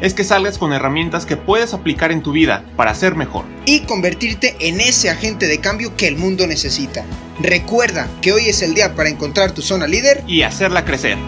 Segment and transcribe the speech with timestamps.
[0.00, 3.44] es que salgas con herramientas que puedes aplicar en tu vida para ser mejor.
[3.66, 7.04] Y convertirte en ese agente de cambio que el mundo necesita.
[7.40, 10.22] Recuerda que hoy es el día para encontrar tu zona líder.
[10.26, 11.18] Y hacerla crecer.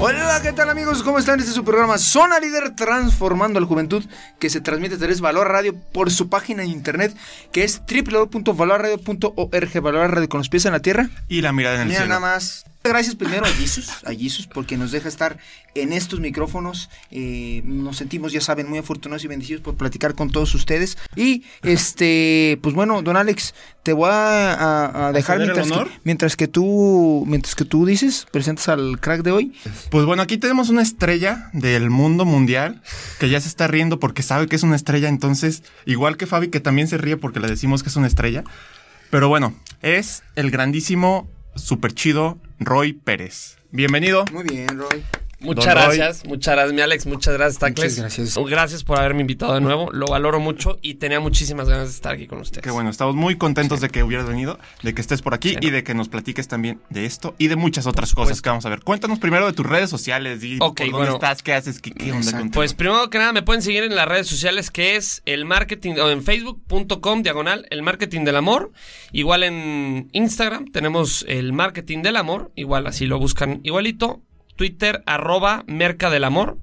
[0.00, 1.02] Hola, ¿qué tal amigos?
[1.02, 1.40] ¿Cómo están?
[1.40, 4.04] Este es su programa Zona Líder Transformando a la Juventud
[4.38, 7.16] que se transmite a través de Valor Radio por su página de internet
[7.50, 11.10] que es www.valorradio.org Valor Radio con los pies en la tierra.
[11.28, 12.14] Y la mirada en el Mira cielo.
[12.14, 12.64] nada más.
[12.84, 15.36] Gracias primero a Jesus, a Jesus porque nos deja estar
[15.74, 16.88] en estos micrófonos.
[17.10, 20.96] Eh, nos sentimos, ya saben, muy afortunados y bendecidos por platicar con todos ustedes.
[21.14, 26.36] Y este, pues bueno, don Alex, te voy a, a- a dejar mientras que, mientras
[26.36, 29.52] que tú, mientras que tú dices, presentas al crack de hoy.
[29.90, 32.80] Pues bueno, aquí tenemos una estrella del mundo mundial
[33.18, 36.48] que ya se está riendo porque sabe que es una estrella, entonces, igual que Fabi,
[36.48, 38.44] que también se ríe porque le decimos que es una estrella.
[39.10, 43.56] Pero bueno, es el grandísimo, super chido Roy Pérez.
[43.70, 44.24] Bienvenido.
[44.32, 45.04] Muy bien, Roy.
[45.40, 47.96] Muchas gracias, muchas gracias, mi Alex, muchas gracias, Tacles.
[47.98, 48.38] Muchas gracias.
[48.50, 52.14] Gracias por haberme invitado de nuevo, lo valoro mucho y tenía muchísimas ganas de estar
[52.14, 52.62] aquí con ustedes.
[52.64, 55.56] Qué bueno, estamos muy contentos de que hubieras venido, de que estés por aquí Sí,
[55.60, 55.72] y no.
[55.72, 58.68] de que nos platiques también de esto y de muchas otras cosas que vamos a
[58.68, 58.80] ver.
[58.80, 61.14] Cuéntanos primero de tus redes sociales, di Ok, por dónde bueno.
[61.14, 62.50] estás, qué haces, qué, qué onda contigo.
[62.54, 65.94] Pues primero que nada me pueden seguir en las redes sociales que es el marketing
[66.02, 68.72] o en facebook.com diagonal el marketing del amor.
[69.12, 74.20] Igual en Instagram tenemos el marketing del amor, igual así lo buscan igualito.
[74.58, 76.58] Twitter arroba merca del amor.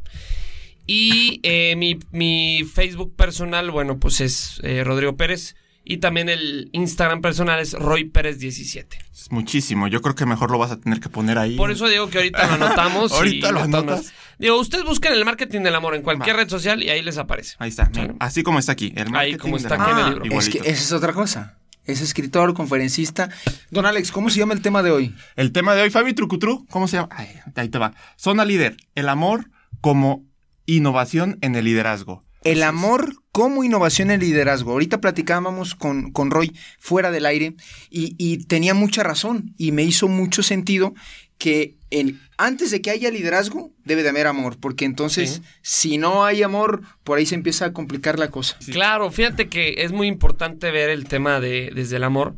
[0.85, 5.55] Y eh, mi, mi Facebook personal, bueno, pues es eh, Rodrigo Pérez.
[5.87, 8.97] Y también el Instagram personal es Roy Pérez 17.
[9.13, 11.55] Es muchísimo, yo creo que mejor lo vas a tener que poner ahí.
[11.55, 13.11] Por eso digo que ahorita lo anotamos.
[13.13, 14.11] y Ahorita lo anotas.
[14.39, 16.39] Digo, ustedes busquen el marketing del amor en cualquier Va.
[16.41, 17.55] red social y ahí les aparece.
[17.59, 18.15] Ahí está, Sale.
[18.19, 18.93] así como está aquí.
[18.95, 20.23] El Ahí como del está aquí en el amor.
[20.23, 20.39] libro.
[20.39, 20.63] Es Igualito.
[20.63, 21.57] que esa es otra cosa.
[21.85, 23.29] Es escritor, conferencista.
[23.69, 25.15] Don Alex, ¿cómo se llama el tema de hoy?
[25.35, 27.09] El tema de hoy, Fabi Trucutru, ¿cómo se llama?
[27.11, 27.93] Ay, ahí te va.
[28.17, 29.51] Zona líder, el amor
[29.81, 30.25] como
[30.65, 32.25] innovación en el liderazgo.
[32.43, 34.71] El amor como innovación en liderazgo.
[34.71, 37.55] Ahorita platicábamos con, con Roy fuera del aire
[37.89, 40.93] y, y tenía mucha razón y me hizo mucho sentido
[41.37, 45.41] que en- antes de que haya liderazgo debe de haber amor, porque entonces Sí.
[45.61, 48.57] si no hay amor, por ahí se empieza a complicar la cosa.
[48.59, 48.71] Sí.
[48.71, 52.35] Claro, fíjate que es muy importante ver el tema de desde el amor.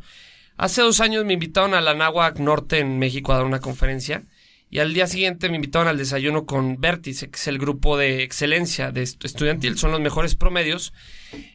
[0.56, 4.24] Hace dos años me invitaron a la Náhuac Norte en México a dar una conferencia
[4.70, 8.22] y al día siguiente me invitaron al desayuno con Vértice, que es el grupo de
[8.24, 10.92] excelencia de estu- estudiantil, son los mejores promedios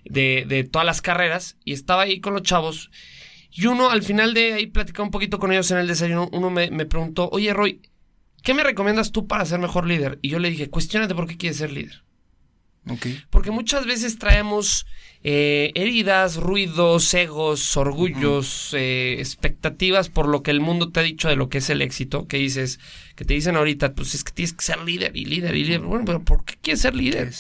[0.05, 2.89] de, de todas las carreras y estaba ahí con los chavos
[3.55, 6.49] y uno al final de ahí platicaba un poquito con ellos en el desayuno, uno
[6.49, 7.81] me, me preguntó, oye Roy,
[8.41, 10.19] ¿qué me recomiendas tú para ser mejor líder?
[10.21, 12.03] Y yo le dije, cuestionate por qué quieres ser líder.
[13.29, 14.85] Porque muchas veces traemos
[15.23, 21.29] eh, heridas, ruidos, egos, orgullos, eh, expectativas por lo que el mundo te ha dicho
[21.29, 22.27] de lo que es el éxito.
[22.27, 22.81] Que dices,
[23.15, 25.79] que te dicen ahorita, pues es que tienes que ser líder y líder y líder.
[25.79, 27.31] Bueno, pero ¿por qué quieres ser líder?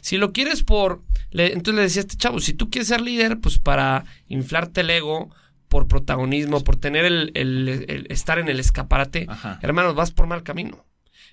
[0.00, 1.00] Si lo quieres por.
[1.30, 4.80] le- entonces le decía a este chavo, si tú quieres ser líder, pues para inflarte
[4.80, 5.30] el ego,
[5.72, 9.58] por protagonismo, por tener el, el- el estar en el escaparate, Ajá.
[9.62, 10.84] hermanos, vas por mal camino.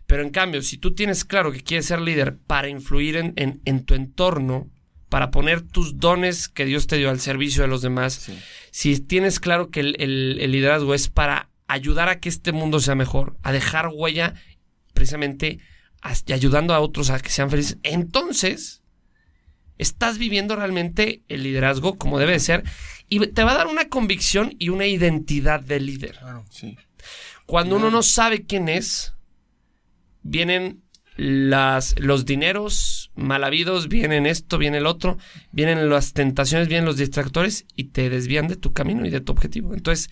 [0.07, 3.59] Pero en cambio, si tú tienes claro que quieres ser líder para influir en, en-
[3.65, 4.69] en tu entorno,
[5.09, 8.39] para poner tus dones que Dios te dio al servicio de los demás, Sí.
[8.71, 12.79] si tienes claro que el, el- el liderazgo es para ayudar a que este mundo
[12.79, 14.35] sea mejor, a dejar huella
[14.93, 15.59] precisamente
[16.27, 18.83] y ayudando a otros a que sean felices, entonces
[19.77, 22.63] estás viviendo realmente el liderazgo como debe de ser
[23.09, 26.19] y te va a dar una convicción y una identidad de líder.
[26.49, 26.77] Sí.
[27.45, 29.13] Cuando uno no sabe quién es,
[30.21, 30.83] vienen
[31.17, 35.17] las, los dineros mal habidos, vienen esto, viene el otro,
[35.51, 39.31] vienen las tentaciones, vienen los distractores y te desvían de tu camino y de tu
[39.31, 39.73] objetivo.
[39.73, 40.09] Entonces,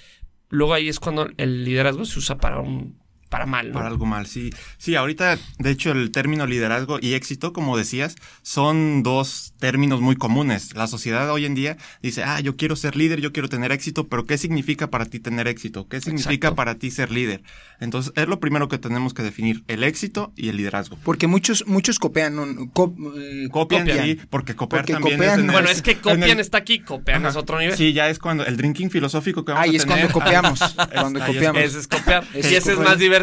[0.50, 3.74] luego ahí es cuando el liderazgo se usa para un para mal, ¿no?
[3.76, 4.52] Para algo mal, sí.
[4.78, 10.16] Sí, ahorita, de hecho, el término liderazgo y éxito, como decías, son dos términos muy
[10.16, 10.74] comunes.
[10.76, 14.08] La sociedad hoy en día dice, ah, yo quiero ser líder, yo quiero tener éxito,
[14.08, 15.88] pero ¿qué significa para ti tener éxito?
[15.88, 16.56] ¿Qué significa Exacto.
[16.56, 17.42] para ti ser líder?
[17.80, 20.98] Entonces, es lo primero que tenemos que definir, el éxito y el liderazgo.
[21.04, 24.06] Porque muchos, muchos copian, no, co- eh, Copian, Copian.
[24.06, 26.58] sí, porque copiar Porque también copian, es en el- Bueno, es que copian el- está
[26.60, 27.76] aquí, copian es otro nivel.
[27.76, 30.12] Sí, ya es cuando el drinking filosófico que vamos Ahí a es tener.
[30.12, 30.60] cuando copiamos.
[30.94, 31.62] cuando copiamos.
[31.62, 32.24] Ese es copiar.
[32.34, 33.17] Ese y es ese es más divertido.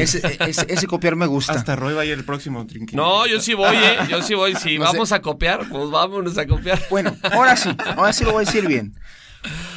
[0.00, 1.52] Ese, ese- ese copiar me gusta.
[1.52, 2.96] Hasta Roy va a ir el próximo trinquín.
[2.96, 3.96] No, yo sí voy, ¿eh?
[4.08, 4.54] Yo sí voy.
[4.54, 4.92] Si No sé.
[4.92, 6.82] vamos a copiar, pues vámonos a copiar.
[6.90, 8.94] Bueno, ahora sí, ahora sí lo voy a decir bien.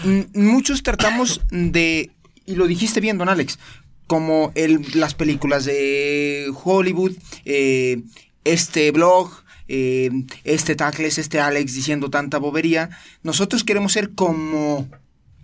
[0.04, 2.12] M- Muchos tratamos de,
[2.46, 3.60] y lo dijiste bien, don Alex,
[4.08, 7.12] como el, las películas de Hollywood,
[7.46, 8.02] eh,
[8.46, 9.30] este blog,
[9.68, 10.10] eh,
[10.46, 12.90] este Tacles, este Alex diciendo tanta bobería.
[13.24, 14.88] Nosotros queremos ser como,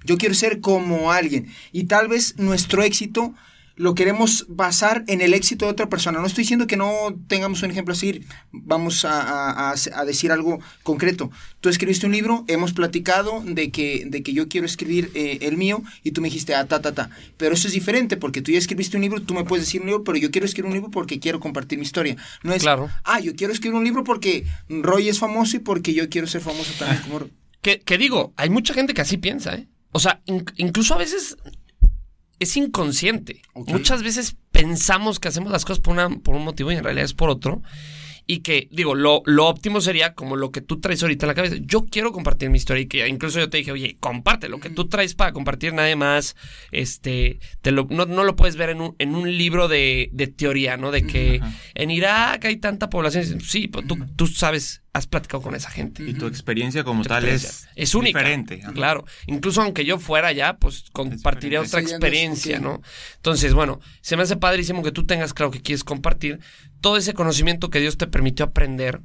[0.05, 1.47] yo quiero ser como alguien.
[1.73, 3.33] Y tal vez nuestro éxito
[3.75, 6.19] lo queremos basar en el éxito de otra persona.
[6.19, 6.91] No estoy diciendo que no
[7.27, 8.21] tengamos un ejemplo así,
[8.51, 11.31] vamos a, a- decir algo concreto.
[11.59, 15.57] Tú escribiste un libro, hemos platicado de que, de que yo quiero escribir eh, el
[15.57, 17.09] mío y tú me dijiste, ah, ta, ta, ta.
[17.37, 19.87] Pero eso es diferente porque tú ya escribiste un libro, tú me puedes decir un
[19.87, 22.15] libro, pero yo quiero escribir un libro porque quiero compartir mi historia.
[22.43, 22.89] No es, Claro.
[23.05, 26.41] ah, yo quiero escribir un libro porque Roy es famoso y porque yo quiero ser
[26.41, 27.31] famoso también como Roy.
[27.61, 29.67] Que, que digo, hay mucha gente que así piensa, ¿eh?
[29.93, 31.37] O sea, in- incluso a veces
[32.43, 33.41] es inconsciente.
[33.55, 37.05] Muchas veces pensamos que hacemos las cosas por, una, por un motivo y en realidad
[37.05, 37.61] es por otro.
[38.25, 41.33] Y que, digo, lo, lo óptimo sería como lo que tú traes ahorita en la
[41.33, 41.55] cabeza.
[41.59, 44.69] Yo quiero compartir mi historia y que incluso yo te dije, oye, comparte lo que
[44.69, 46.37] tú traes para compartir nadie más.
[46.71, 50.27] Este, te lo, no, no lo puedes ver en un, en un libro de, de
[50.27, 50.91] teoría, ¿no?
[50.91, 51.41] De que
[51.73, 53.41] en Irak hay tanta población.
[53.41, 56.03] Sí, pues tú, tú sabes, has platicado con esa gente.
[56.03, 57.69] Y tu experiencia como Tu tal experiencia.
[57.75, 58.19] es, es única.
[58.19, 58.59] diferente.
[58.63, 58.73] ajá.
[58.73, 59.05] Claro.
[59.25, 62.81] Incluso aunque yo fuera allá, pues compartiría otra experiencia, ¿no?
[63.15, 66.39] Entonces, bueno, se me hace padrísimo que tú tengas claro que quieres compartir
[66.79, 69.01] todo ese conocimiento que Dios te permitió aprender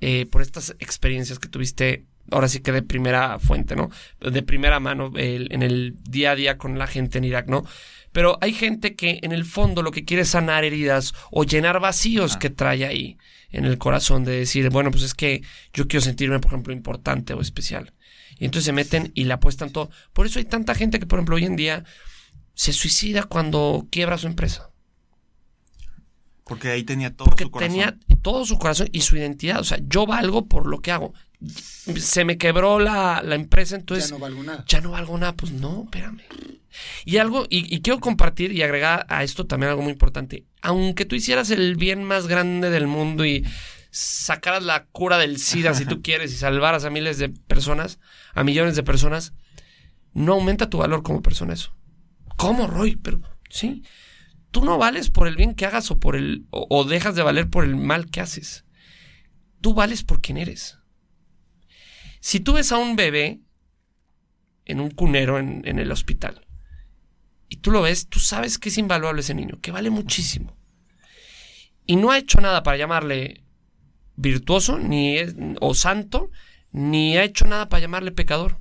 [0.00, 2.06] eh, por estas experiencias que tuviste.
[2.30, 3.90] Ahora sí que de primera fuente, ¿no?
[4.20, 7.64] De primera mano el- en el día a día con la gente en Irak, ¿no?
[8.12, 11.80] Pero hay gente que en el fondo lo que quiere es sanar heridas o llenar
[11.80, 12.38] vacíos Ah.
[12.38, 13.18] que trae ahí
[13.50, 15.42] en el corazón de decir, bueno, pues es que
[15.72, 17.92] yo quiero sentirme, por ejemplo, importante o especial.
[18.38, 19.90] Y entonces se meten y le apuestan todo.
[20.12, 21.84] Por eso hay tanta gente que, por ejemplo, hoy en día
[22.54, 24.70] se suicida cuando quiebra su empresa.
[26.44, 27.72] Porque ahí tenía todo Porque su corazón.
[27.72, 29.58] tenía todo su corazón y su identidad.
[29.60, 31.12] O sea, yo valgo por lo que hago.
[31.40, 34.64] Se me quebró la, la empresa, entonces ya no valgo nada.
[34.66, 35.34] ya no valgo nada.
[35.34, 36.22] Pues no, espérame.
[37.04, 40.44] Y algo, y, y quiero compartir y agregar a esto también algo muy importante.
[40.62, 43.46] Aunque tú hicieras el bien más grande del mundo y
[43.90, 47.98] sacaras la cura del SIDA si tú quieres y salvaras a miles de personas,
[48.34, 49.32] a millones de personas,
[50.12, 51.74] no aumenta tu valor como persona eso.
[52.36, 52.96] ¿Cómo, Roy?
[52.96, 53.82] Pero sí,
[54.50, 57.22] tú no vales por el bien que hagas o por el o, o dejas de
[57.22, 58.64] valer por el mal que haces.
[59.62, 60.75] Tú vales por quien eres.
[62.26, 63.40] Si tú ves a un bebé
[64.64, 66.44] en un cunero en, el hospital
[67.48, 70.56] y tú lo ves, tú sabes que es invaluable ese niño, que vale muchísimo.
[71.86, 73.44] Y no ha hecho nada para llamarle
[74.16, 75.18] virtuoso ni
[75.60, 76.32] o santo,
[76.72, 78.58] ni ha hecho nada para llamarle pecador.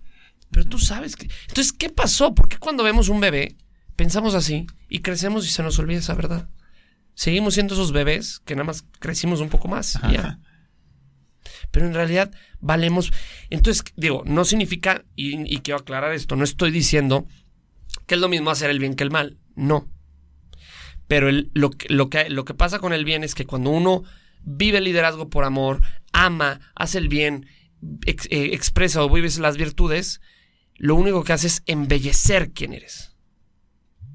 [0.52, 1.28] Pero tú sabes que...
[1.48, 2.36] Entonces, ¿qué pasó?
[2.36, 3.58] ¿Por qué cuando vemos un bebé
[3.96, 6.50] pensamos así y crecemos y se nos olvida esa verdad?
[7.16, 10.00] Seguimos siendo esos bebés que nada más crecimos un poco más.
[10.12, 10.40] ya.
[11.76, 12.32] Pero en realidad
[12.62, 13.12] valemos...
[13.50, 17.26] Entonces, digo, no significa, y, y quiero aclarar esto, no estoy diciendo
[18.08, 19.38] que es lo mismo hacer el bien que el mal.
[19.58, 19.90] No.
[21.10, 23.72] Pero el- lo, que, lo, que, lo que pasa con el bien es que cuando
[23.72, 24.04] uno
[24.44, 25.82] vive el liderazgo por amor,
[26.14, 27.46] ama, hace el bien,
[28.06, 30.22] ex- eh, expresa o vives las virtudes,
[30.76, 33.12] lo único que hace es embellecer quién eres.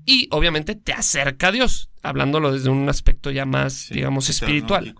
[0.06, 4.94] Y obviamente te acerca a Dios, hablándolo desde un aspecto ya más, Sí, digamos, espiritual.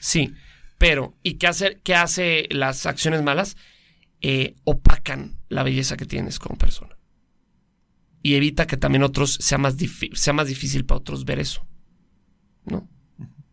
[0.00, 0.32] Sí,
[0.78, 3.56] pero ¿y qué hace, qué hace las acciones malas?
[4.20, 6.96] Eh, opacan la belleza que tienes como persona.
[8.22, 9.76] Y evita que también otros sea más,
[10.14, 11.66] sea más difícil para otros ver eso.
[12.64, 12.88] ¿No?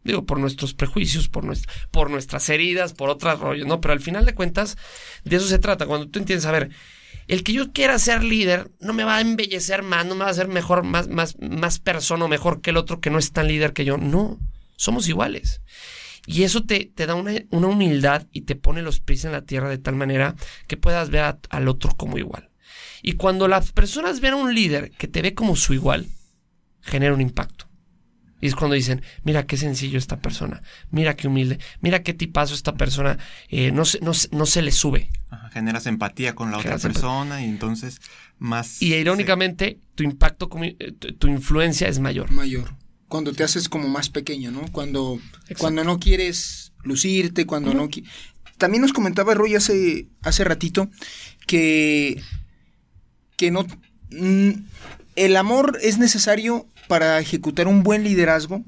[0.03, 1.51] Digo, por nuestros prejuicios, por,
[1.89, 3.81] por nuestras heridas, por otros rollos, ¿no?
[3.81, 4.77] Pero al final de cuentas,
[5.23, 5.87] de eso se trata.
[5.87, 6.69] Cuando tú entiendes, a ver,
[7.27, 10.27] el que yo quiera ser líder no me va a embellecer más, no me va
[10.27, 13.31] a hacer mejor, más, más, más persona o mejor que el otro que no es
[13.31, 13.97] tan líder que yo.
[13.97, 14.39] No,
[14.75, 15.61] somos iguales.
[16.27, 19.41] Y eso te, te da una, una humildad y te pone los pies en la
[19.43, 20.35] tierra de tal manera
[20.67, 22.49] que puedas ver a- al otro como igual.
[23.01, 26.07] Y cuando las personas ven a un líder que te ve como su igual,
[26.81, 27.67] genera un impacto.
[28.41, 32.53] Y es cuando dicen, mira qué sencillo esta persona, mira qué humilde, mira qué tipazo
[32.53, 33.17] esta persona,
[33.49, 35.09] eh, no, se, no, se- no se le sube.
[35.29, 36.91] Ajá, generas empatía con la otra empatía.
[36.93, 38.01] persona y entonces
[38.37, 38.81] más...
[38.81, 42.29] Y irónicamente, tu impacto, como- eh, tu, tu influencia es mayor.
[42.31, 42.75] mayor.
[43.07, 44.65] Cuando te haces como más pequeño, ¿no?
[44.71, 45.55] Cuando, Exacto.
[45.59, 48.05] cuando no quieres lucirte, cuando no qui-
[48.57, 50.89] También nos comentaba Roy hace, hace ratito
[51.47, 52.21] que,
[53.37, 53.65] que no...
[54.11, 54.49] mm,
[55.15, 58.63] el amor es necesario para ejecutar un buen liderazgo,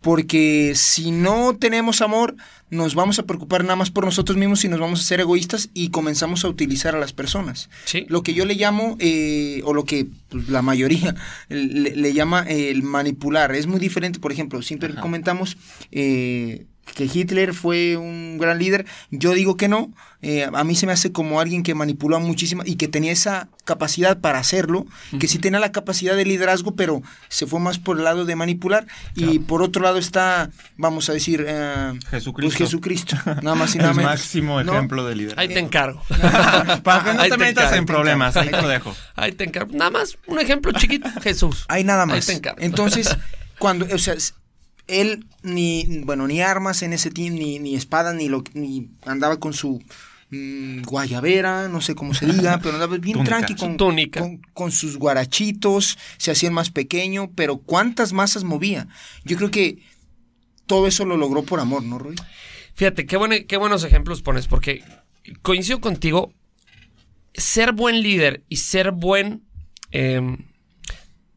[0.00, 2.36] Porque si no tenemos amor,
[2.70, 5.70] nos vamos a preocupar nada más por nosotros mismos y nos vamos a ser egoístas
[5.74, 7.68] y comenzamos a utilizar a las personas.
[7.84, 8.06] Sí.
[8.08, 11.14] Lo que yo le llamo, eh, o lo que pues, la mayoría
[11.48, 14.20] le, le llama eh, el manipular, es muy diferente.
[14.20, 15.00] Por ejemplo, siempre Ajá.
[15.00, 15.56] comentamos
[15.90, 18.86] eh, que Hitler fue un gran líder.
[19.10, 19.90] Yo digo que no.
[20.20, 23.48] Eh, a mí se me hace como alguien que manipuló muchísimo y que tenía esa
[23.64, 24.84] capacidad para hacerlo,
[25.20, 28.34] que sí tenía la capacidad de liderazgo, pero se fue más por el lado de
[28.34, 28.86] manipular.
[29.14, 32.56] Y por otro lado está, vamos a decir, eh, Jesucristo.
[32.58, 34.10] pues Jesucristo, nada más y El nada menos.
[34.10, 34.72] máximo ¿No?
[34.72, 35.40] ejemplo de liderazgo.
[35.40, 36.02] Ahí te encargo.
[36.82, 38.96] Para que no Ahí te te metas encargo, en te problemas, ahí te lo dejo.
[39.14, 39.70] Ahí te encargo.
[39.72, 41.08] Nada más un ejemplo chiquito.
[41.22, 41.64] Jesús.
[41.68, 42.26] Hay nada Ahí más.
[42.26, 42.58] te encargo.
[42.60, 43.16] Entonces,
[43.60, 44.14] cuando, o sea,
[44.88, 49.38] él ni, bueno, ni armas en ese team, ni, ni espada, ni lo ni andaba
[49.38, 49.82] con su
[50.30, 53.76] mm, guayabera, no sé cómo se diga, pero andaba bien tranqui con,
[54.20, 58.88] con, con sus guarachitos, se hacía el más pequeño, pero cuántas masas movía.
[59.24, 59.78] Yo creo que
[60.66, 62.16] todo eso lo logró por amor, ¿no, Roy?
[62.74, 64.82] Fíjate, qué, buen- qué buenos ejemplos pones, porque
[65.42, 66.32] coincido contigo,
[67.34, 69.42] ser buen líder y ser buen...
[69.92, 70.20] eh,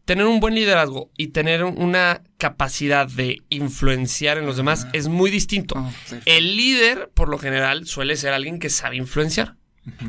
[0.06, 5.30] tener un buen liderazgo y tener una capacidad de influenciar en los demás es muy
[5.32, 5.76] distinto.
[5.78, 5.92] Ah.
[6.26, 9.56] El líder, por lo general, suele ser alguien que sabe influenciar,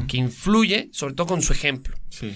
[0.08, 1.94] que influye, sobre todo con su ejemplo.
[2.08, 2.34] Sí.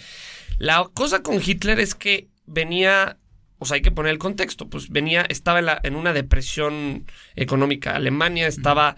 [0.59, 3.19] La cosa con Hitler es que venía,
[3.59, 7.07] o sea, hay que poner el contexto, pues venía, estaba en, la- en una depresión
[7.35, 7.95] económica.
[7.97, 8.97] Alemania estaba,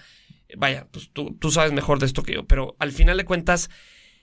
[0.57, 3.71] vaya, pues tú, tú sabes mejor de esto que yo, pero al final de cuentas,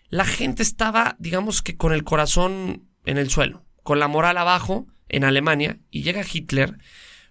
[0.09, 4.87] la gente estaba, digamos que con el corazón en el suelo, con la moral abajo
[5.09, 6.77] en Alemania, y llega Hitler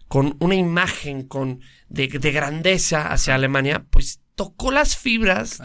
[0.07, 5.61] con una imagen con, de, de grandeza hacia Alemania, pues tocó las fibras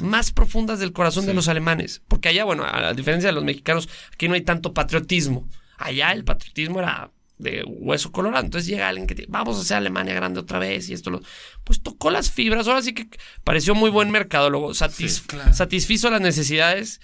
[0.00, 2.00] más profundas del corazón de los alemanes.
[2.06, 5.48] Porque allá, bueno, a diferencia de los mexicanos, aquí no hay tanto patriotismo.
[5.78, 8.44] Allá el patriotismo era de hueso colorado.
[8.44, 11.22] Entonces llega alguien que vamos a hacer Alemania grande otra vez y esto lo...
[11.64, 12.68] Pues tocó las fibras.
[12.68, 13.08] Ahora sí que
[13.44, 14.70] pareció muy buen mercadólogo.
[14.74, 15.52] Satis- Sí, claro.
[15.54, 17.00] Satisfizo las necesidades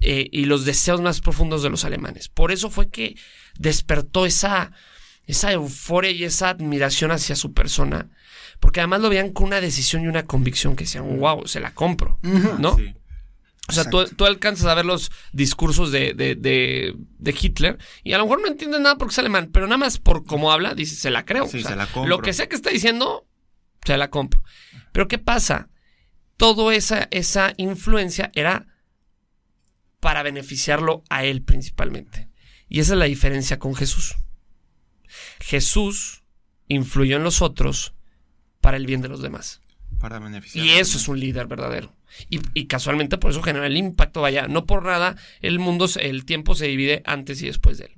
[0.00, 2.28] eh, y los deseos más profundos de los alemanes.
[2.28, 3.16] Por eso fue que
[3.58, 4.72] despertó esa,
[5.26, 8.08] esa euforia y esa admiración hacia su persona.
[8.60, 11.74] Porque además lo veían con una decisión y una convicción que decían, wow, se la
[11.74, 12.18] compro.
[12.22, 12.76] ¿no?
[12.76, 12.94] Sí.
[13.68, 18.14] O sea, tú, tú alcanzas a ver los discursos de, de, de- de Hitler y
[18.14, 20.74] a lo mejor no entiendes nada porque es alemán, pero nada más por cómo habla,
[20.74, 21.46] dices, se la creo.
[21.46, 22.08] Sí, O sea, se la compro.
[22.08, 23.26] Lo que sea que está diciendo,
[23.84, 24.42] se la compro.
[24.92, 25.68] Pero ¿qué pasa?
[26.38, 28.67] Toda esa, esa influencia era
[30.00, 32.28] para beneficiarlo a él principalmente.
[32.68, 34.16] Y esa es la diferencia con Jesús.
[35.40, 36.22] Jesús
[36.68, 37.94] influyó en los otros
[38.60, 39.60] para el bien de los demás.
[39.98, 40.64] Para beneficiar.
[40.64, 41.94] Y eso es un líder verdadero.
[42.30, 44.20] Y, y casualmente por eso genera el impacto.
[44.20, 47.92] Vaya, no por nada el mundo, el tiempo se divide antes y después de él.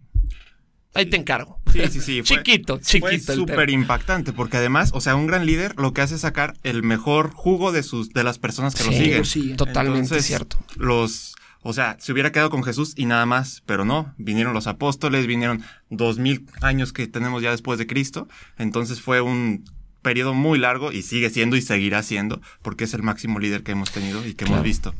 [0.92, 1.61] Ahí te encargo.
[1.73, 2.23] Sí, sí, sí.
[2.25, 5.92] fue- chiquito, Fue chiquito el súper impactante porque además, o sea, un gran líder lo
[5.92, 8.99] que hace es sacar el mejor jugo de sus de las personas que lo Sí,
[8.99, 9.19] siguen.
[9.19, 9.57] lo siguen.
[9.57, 10.59] Totalmente Entonces, cierto.
[10.76, 11.29] Los,
[11.62, 15.26] o sea, se hubiera quedado con Jesús y nada más, pero no, vinieron los apóstoles,
[15.26, 19.64] vinieron dos mil años que tenemos ya después de Cristo, entonces fue un
[20.02, 23.73] periodo muy largo y sigue siendo y seguirá siendo porque es el máximo líder que
[23.73, 24.55] hemos tenido y que Claro.
[24.55, 24.95] hemos visto.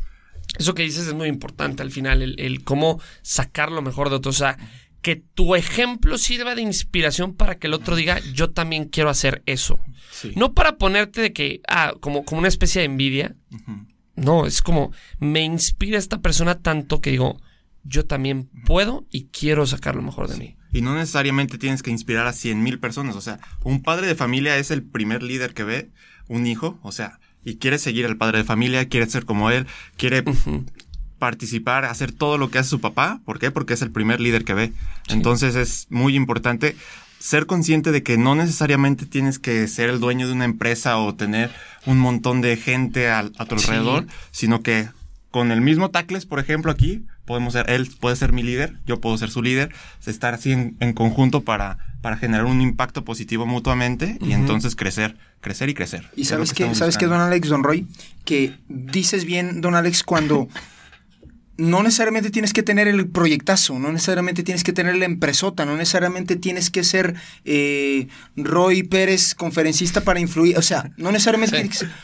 [0.59, 4.17] Eso que dices es muy importante al final, el, el cómo sacar lo mejor de
[4.17, 4.31] otro.
[4.31, 4.59] O sea,
[5.01, 9.43] que tu ejemplo sirva de inspiración para que el otro diga, yo también quiero hacer
[9.47, 9.79] eso.
[10.11, 10.33] Sí.
[10.37, 13.37] No para ponerte de que, ah, como, como una especie de envidia.
[14.17, 17.41] No, es como, me inspira esta persona tanto que digo,
[17.85, 20.57] yo también puedo y quiero sacar lo mejor de mí.
[20.73, 23.17] Y no necesariamente tienes que inspirar a cien mil personas.
[23.17, 25.91] O sea, un padre de familia es el primer líder que ve
[26.29, 26.79] un hijo.
[26.83, 30.23] O sea, y quiere seguir al padre de familia, quiere ser como él, quiere
[31.19, 33.21] participar, hacer todo lo que hace su papá.
[33.25, 33.51] ¿Por qué?
[33.51, 34.73] Porque es el primer líder que ve.
[35.09, 36.77] Entonces es muy importante
[37.21, 41.15] ser consciente de que no necesariamente tienes que ser el dueño de una empresa o
[41.15, 41.51] tener
[41.87, 43.67] un montón de gente a, tu Sí.
[43.71, 44.89] alrededor, sino que
[45.31, 49.01] con el mismo Tacles, por ejemplo, aquí, podemos ser, él puede ser mi líder, yo
[49.01, 49.73] puedo ser su líder,
[50.05, 55.17] estar así en, en conjunto para, para generar un impacto positivo mutuamente y entonces crecer,
[55.41, 56.09] crecer y crecer.
[56.17, 57.87] Y sabes que sabes que don Alex, don Roy,
[58.25, 60.49] que dices bien, don Alex, cuando
[61.61, 65.77] no necesariamente tienes que tener el proyectazo, no necesariamente tienes que tener la empresota, no
[65.77, 67.15] necesariamente tienes que ser
[67.45, 71.63] eh, Roy Pérez conferencista para influir, o sea, no necesariamente Sí.
[71.63, 71.95] tienes que ser-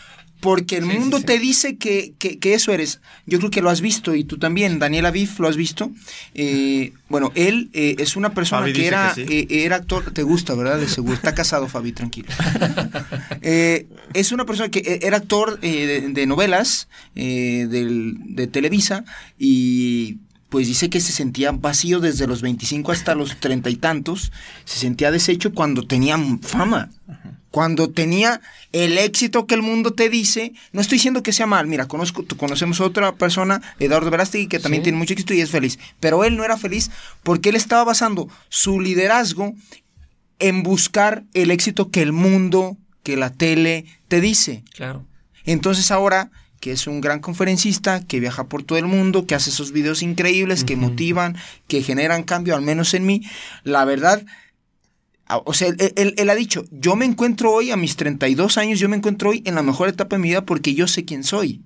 [0.46, 1.24] porque el Sí, mundo sí.
[1.24, 3.00] te dice que, que- que eso eres.
[3.26, 5.90] Yo creo que lo has visto y tú también, Daniel Aviv, lo has visto.
[6.34, 10.54] Eh, bueno, él eh, es una persona Fabi que era, eh, era actor, te gusta,
[10.54, 10.78] ¿verdad?
[10.78, 11.14] De seguro.
[11.14, 12.28] Está casado, Fabi, tranquilo.
[13.42, 18.46] Eh, es una persona que eh, era actor eh, de, de novelas eh, del- de
[18.46, 19.04] Televisa
[19.38, 24.32] y pues dice que se sentía vacío desde los 25 hasta los treinta y tantos,
[24.64, 26.90] se sentía deshecho cuando tenía fama,
[27.56, 30.52] cuando tenía el éxito que el mundo te dice.
[30.72, 34.58] No estoy diciendo que sea mal, mira, conozco, conocemos a otra persona, Eduardo Verástegui, que
[34.58, 34.84] también Sí.
[34.84, 36.90] tiene mucho éxito y es feliz, pero él no era feliz
[37.22, 39.54] porque él estaba basando su liderazgo
[40.38, 44.62] en buscar el éxito que el mundo, que la tele te dice.
[44.74, 45.06] Claro.
[45.46, 49.48] Entonces ahora que es un gran conferencista, que viaja por todo el mundo, que hace
[49.48, 51.36] esos videos increíbles, que motivan,
[51.68, 53.22] que generan cambio, al menos en mí,
[53.62, 54.24] la verdad,
[55.28, 58.78] o sea, él, él- él ha dicho, yo me encuentro hoy a mis 32 años,
[58.78, 61.24] yo me encuentro hoy en la mejor etapa de mi vida porque yo sé quién
[61.24, 61.62] soy.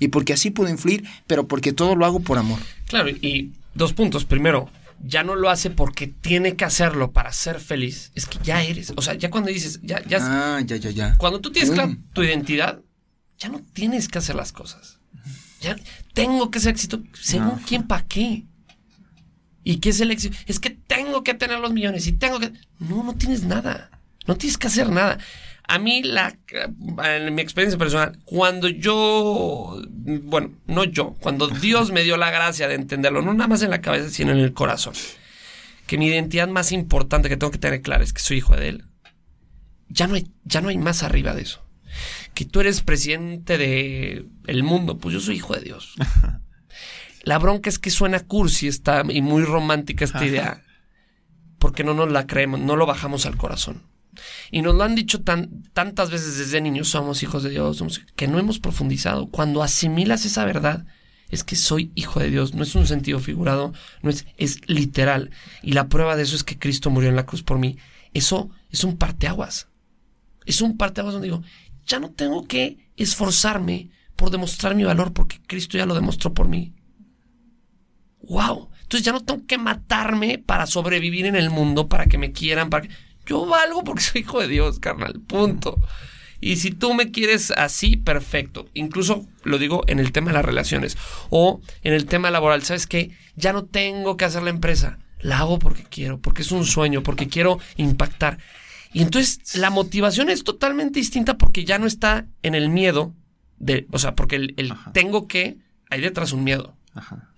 [0.00, 2.58] Y porque así puedo influir, pero porque todo lo hago por amor.
[2.88, 4.24] Claro, y dos puntos.
[4.24, 4.68] Primero,
[5.06, 8.10] ya no lo hace porque tiene que hacerlo para ser feliz.
[8.14, 8.92] Es que ya eres.
[8.96, 10.18] O sea, ya cuando dices, ya, ya.
[10.20, 11.16] Ah, ya, ya, ya.
[11.18, 12.04] Cuando tú tienes clara Mm.
[12.12, 12.80] tu identidad,
[13.38, 14.98] ya no tienes que hacer las cosas.
[15.60, 15.76] Ya
[16.12, 17.02] tengo que ser éxito.
[17.12, 17.60] ¿Según No.
[17.66, 18.44] quién, para qué?
[19.64, 20.36] ¿Y qué es el éxito?
[20.46, 22.52] Es que tengo que tener los millones y tengo que.
[22.78, 23.90] No, no tienes nada.
[24.26, 25.18] No tienes que hacer nada.
[25.66, 26.36] A mí, la,
[27.04, 32.68] en mi experiencia personal, cuando yo, bueno, no yo, cuando Dios me dio la gracia
[32.68, 34.92] de entenderlo, no nada más en la cabeza, sino en el corazón,
[35.86, 38.68] que mi identidad más importante que tengo que tener clara es que soy hijo de
[38.68, 38.84] Él,
[39.88, 41.64] ya no hay, ya no hay más arriba de eso.
[42.34, 45.94] Que tú eres presidente de el mundo, pues yo soy hijo de Dios.
[47.24, 50.64] La bronca es que suena cursi esta, y muy romántica esta idea,
[51.58, 53.82] porque no nos la creemos, no lo bajamos al corazón.
[54.50, 58.00] Y nos lo han dicho tan, tantas veces desde niños, somos hijos de Dios, somos-
[58.14, 59.28] que no hemos profundizado.
[59.28, 60.86] Cuando asimilas esa verdad,
[61.30, 65.30] es que soy hijo de Dios, no es un sentido figurado, no es, es literal.
[65.62, 67.76] Y la prueba de eso es que Cristo murió en la cruz por mí.
[68.12, 69.68] Eso es un parteaguas.
[70.46, 71.42] Es un parteaguas donde digo,
[71.86, 76.46] ya no tengo que esforzarme por demostrar mi valor porque Cristo ya lo demostró por
[76.46, 76.73] mí.
[78.28, 78.70] ¡Wow!
[78.82, 82.70] Entonces ya no tengo que matarme para sobrevivir en el mundo, para que me quieran,
[82.70, 82.94] para que...
[83.26, 85.20] Yo valgo porque soy hijo de Dios, carnal.
[85.26, 85.80] Punto.
[86.40, 88.66] Y si tú me quieres así, perfecto.
[88.74, 90.98] Incluso lo digo en el tema de las relaciones
[91.30, 92.62] o en el tema laboral.
[92.62, 93.12] ¿Sabes qué?
[93.34, 94.98] Ya no tengo que hacer la empresa.
[95.20, 98.38] La hago porque quiero, porque es un sueño, porque quiero impactar.
[98.92, 103.14] Y entonces la motivación es totalmente distinta porque ya no está en el miedo
[103.58, 105.56] de, o sea, porque el, el tengo que,
[105.88, 106.76] hay detrás un miedo.
[106.92, 107.33] Ajá.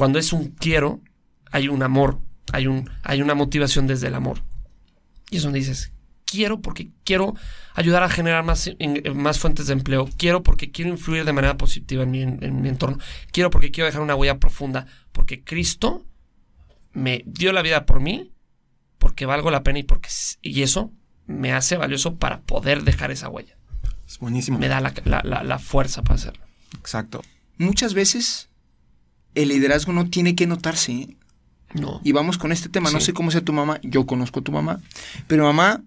[0.00, 1.02] Cuando es un quiero,
[1.50, 2.20] hay un amor,
[2.54, 4.42] hay, un, hay una motivación desde el amor.
[5.30, 5.92] Y es donde dices,
[6.24, 7.34] quiero porque quiero
[7.74, 11.58] ayudar a generar más, en- más fuentes de empleo, quiero porque quiero influir de manera
[11.58, 12.96] positiva en mi, en mi entorno,
[13.30, 16.06] quiero porque quiero dejar una huella profunda, porque Cristo
[16.94, 18.32] me dio la vida por mí,
[18.96, 20.08] porque valgo la pena y, porque,
[20.40, 20.92] y eso
[21.26, 23.54] me hace valioso para poder dejar esa huella.
[24.08, 24.58] Es buenísimo.
[24.58, 26.42] Me da la, la- la- la fuerza para hacerlo.
[26.78, 27.20] Exacto.
[27.58, 28.48] Muchas veces
[29.34, 30.92] el liderazgo no tiene que notarse.
[30.92, 31.16] ¿eh?
[31.74, 32.00] No.
[32.04, 32.90] Y vamos con este tema.
[32.90, 33.06] No Sí.
[33.06, 33.78] sé cómo sea tu mamá.
[33.82, 34.80] Yo conozco a tu mamá.
[35.28, 35.82] Pero mamá,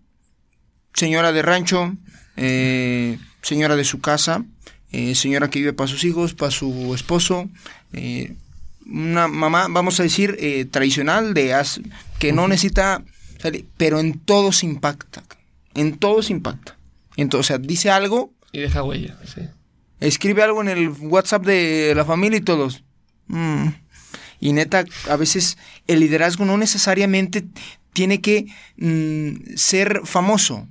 [0.93, 1.95] señora de rancho,
[2.37, 4.45] eh, señora de su casa,
[4.91, 7.49] eh, señora que vive para sus hijos, para su esposo.
[8.85, 10.37] una mamá, vamos a decir,
[10.71, 11.79] tradicional, de as-
[12.19, 13.01] que no necesita,
[13.39, 15.23] salir, pero en todo se impacta.
[15.73, 16.77] En todo se impacta.
[17.15, 19.41] Entonces, o sea, dice algo, Y deja huella, sí.
[20.01, 22.83] escribe algo en el WhatsApp de la familia y todos.
[23.27, 23.67] Mm.
[24.39, 25.57] Y neta, a veces
[25.87, 27.45] el liderazgo no necesariamente
[27.93, 30.67] tiene que mm, ser famoso.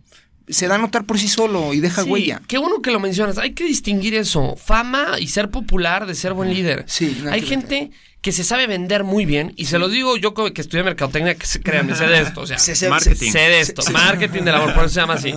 [0.49, 2.43] Se da a notar por sí solo y deja Sí, huella.
[2.49, 3.39] Qué bueno que lo mencionas.
[3.39, 4.57] Hay que distinguir eso.
[4.57, 6.85] Fama y ser popular de ser buen líder.
[6.87, 7.49] Sí, Hay que ver.
[7.49, 9.55] gente que se sabe vender muy bien.
[9.57, 12.43] Y se lo digo yo que estudié mercadotecnia, que se- créanme, sé de esto.
[12.43, 13.33] O sea, Se- se- marketing.
[13.33, 13.81] sé de esto.
[13.81, 15.33] se- Marketing del amor, por eso se llama así.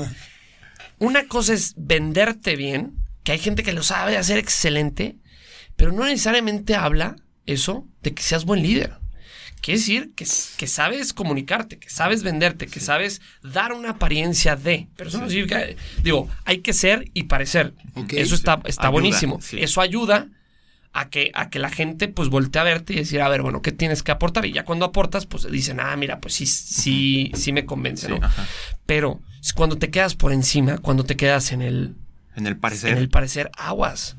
[0.99, 5.15] Una cosa es venderte bien, que hay gente que lo sabe hacer excelente,
[5.75, 8.93] pero no necesariamente habla eso de que seas buen líder.
[9.61, 10.25] Quiere decir que,
[10.57, 14.87] que sabes comunicarte, que sabes venderte, que sabes dar una apariencia de.
[14.95, 15.63] Pero eso no significa.
[16.03, 17.73] Digo, hay que ser y parecer.
[18.09, 19.41] Eso está, está Ayuda, buenísimo.
[19.41, 19.57] sí.
[19.59, 20.27] Eso ayuda
[20.93, 23.61] a que, a que la gente pues voltee a verte y decir, a ver, bueno,
[23.63, 24.45] ¿qué tienes que aportar?
[24.45, 28.13] Y ya cuando aportas, pues dicen, ah, mira, pues sí, sí, sí me convence, Sí,
[28.13, 28.23] ¿no?
[28.25, 28.45] ajá.
[28.85, 29.19] Pero
[29.55, 31.95] cuando te quedas por encima, cuando te quedas en el,
[32.35, 32.91] En el parecer.
[32.91, 34.15] en el parecer aguas,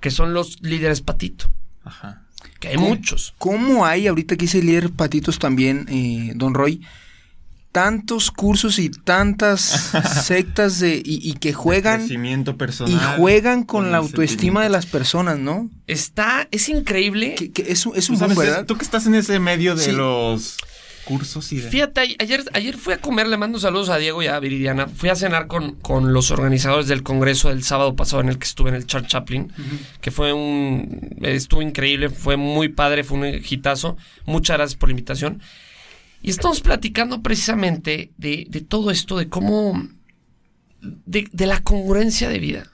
[0.00, 1.50] que son los líderes patito,
[1.84, 2.22] Ajá.
[2.60, 2.88] que hay ¿Cómo?
[2.88, 3.34] muchos.
[3.38, 6.80] ¿Cómo hay, ahorita que dice líder patitos también, eh, don Roy,
[7.72, 9.90] tantos cursos y tantas
[10.24, 12.94] sectas de, y, y que juegan Crecimiento personal.
[12.94, 15.70] y juegan con, con la autoestima de las personas, ¿no?
[15.86, 17.34] Está, es increíble.
[17.34, 18.66] Que, que es, un- es Tú un boom, sabes, ¿verdad?
[18.66, 19.92] Tú que estás en ese medio de Sí.
[19.92, 20.56] los
[21.08, 21.70] cursos y de...
[21.70, 24.86] Fíjate, ayer, ayer fui a comer, le mando saludos a Diego y a Viridiana.
[24.86, 28.44] Fui a cenar con, con los organizadores del congreso del sábado pasado en el que
[28.44, 29.50] estuve en el Church Chaplin,
[30.02, 31.16] que fue un.
[31.22, 33.96] Estuvo increíble, fue muy padre, fue un hitazo.
[34.26, 35.40] Muchas gracias por la invitación.
[36.20, 39.88] Y estamos platicando precisamente de, de todo esto, de cómo.
[40.80, 42.70] De, de la congruencia de vida.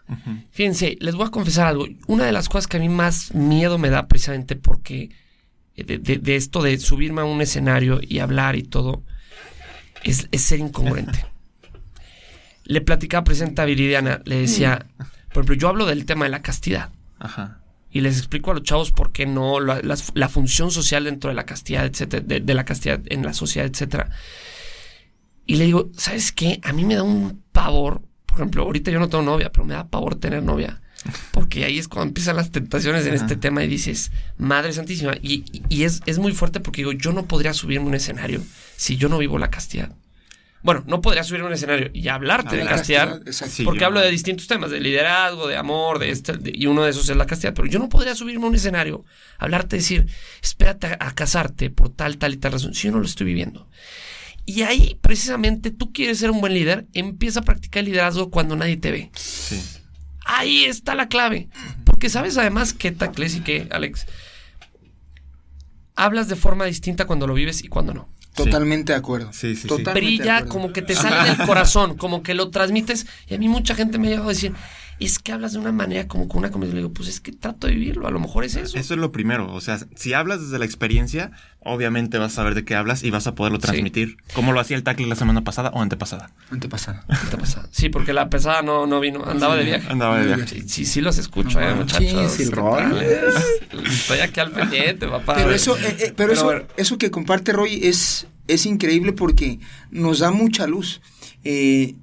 [0.51, 1.87] Fíjense, les voy a confesar algo.
[2.09, 5.11] Una de las cosas que a mí más miedo me da precisamente porque
[5.77, 9.03] de, de- de esto de subirme a un escenario y hablar y todo
[10.03, 11.25] es, es ser incongruente.
[12.65, 14.87] Le platicaba presente a Viridiana, le decía,
[15.33, 17.61] por ejemplo, yo hablo del tema de la castidad Ajá.
[17.91, 21.45] y les explico a los chavos por qué no, la función social dentro de la
[21.45, 24.09] castidad, etcétera, de, de la castidad en la sociedad, etcétera.
[25.45, 26.59] Y le digo, ¿sabes qué?
[26.65, 29.75] A mí me da un pavor, por ejemplo, ahorita yo no tengo novia, pero me
[29.75, 30.81] da pavor tener novia.
[31.33, 35.15] Porque ahí es cuando empiezan las tentaciones en este tema y dices, Madre Santísima.
[35.23, 38.41] Y, y- es, es muy fuerte porque digo, yo no podría subirme a un escenario
[38.77, 39.93] si yo no vivo la castidad.
[40.63, 43.21] Bueno, no podría subirme a un escenario y hablarte de castidad.
[43.65, 46.91] Porque hablo de distintos temas, de liderazgo, de amor, de este, de- y uno de
[46.91, 47.53] esos es la castidad.
[47.53, 49.05] Pero yo no podría subirme a un escenario,
[49.37, 50.07] hablarte, decir,
[50.43, 53.27] espérate a, a casarte por tal, tal y tal razón, si yo no lo estoy
[53.27, 53.69] viviendo.
[54.47, 58.57] Y ahí, precisamente, tú quieres ser un buen líder, empieza a practicar el liderazgo cuando
[58.57, 59.11] nadie te ve.
[59.15, 59.61] Sí.
[60.25, 61.49] Ahí está la clave.
[61.85, 64.07] Porque sabes además que, Tacles y que, Alex,
[65.95, 68.09] hablas de forma distinta cuando lo vives y cuando no.
[68.35, 69.33] Totalmente de acuerdo.
[69.33, 69.69] Sí, sí.
[69.69, 70.53] Totalmente de Brilla acuerdo.
[70.53, 73.07] como que te sale del corazón, como que lo transmites.
[73.29, 74.53] Y a mí mucha gente me ha llegado a decir,
[75.01, 76.77] es que hablas de una manera como con una conversación.
[76.77, 78.79] Le digo, pues es que trato de vivirlo, a lo mejor es eso.
[78.79, 79.53] Eso es lo primero.
[79.53, 83.11] O sea, si hablas desde la experiencia, obviamente vas a saber de qué hablas y
[83.11, 84.17] vas a poderlo transmitir.
[84.35, 86.31] Como lo hacía el tackle la semana pasada o antepasada.
[86.51, 87.05] Antepasada.
[87.09, 87.69] ¿Qué te pasa?
[87.71, 89.89] Sí, porque la pesada no, no vino, andaba de viaje.
[89.91, 90.47] Andaba de viaje.
[90.47, 92.39] Sí, sí, sí los escucho, No eh, muchachos.
[92.41, 92.83] el ¿Qué Roy.
[92.83, 93.21] tal, eh?
[93.87, 95.35] Estoy aquí al pendiente, papá.
[95.37, 96.65] Pero eso, eh, eh, pero eso, bueno.
[96.77, 99.59] eso que comparte Roy es, es increíble porque
[99.91, 101.01] nos da mucha luz.
[101.45, 101.95] Eh,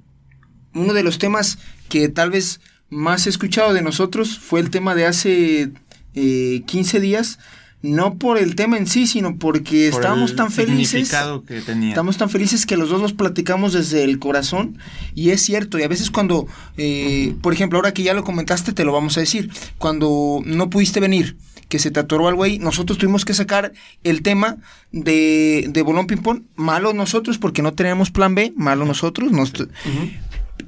[0.74, 2.60] uno de los temas que tal vez
[2.92, 5.70] más escuchado de nosotros fue el tema de hace
[6.14, 7.38] eh, 15 días.
[7.84, 10.90] No por el tema en sí, sino porque Por estábamos tan felices.
[10.90, 11.88] significado que tenía.
[11.88, 14.78] Estamos tan felices que los dos los platicamos desde el corazón
[15.16, 18.72] y es cierto, y a veces cuando, eh, por ejemplo, ahora que ya lo comentaste,
[18.72, 21.36] te lo vamos a decir, cuando no pudiste venir,
[21.68, 23.72] que se te atoró algo ahí, nosotros tuvimos que sacar
[24.04, 24.58] el tema
[24.92, 29.52] de, de Bolón Ping Pong, malo nosotros porque no teníamos plan B, malo nosotros, nos-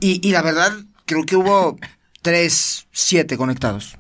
[0.01, 0.73] y, y la verdad
[1.07, 1.79] creo que hubo
[2.25, 3.99] tres, siete conectados.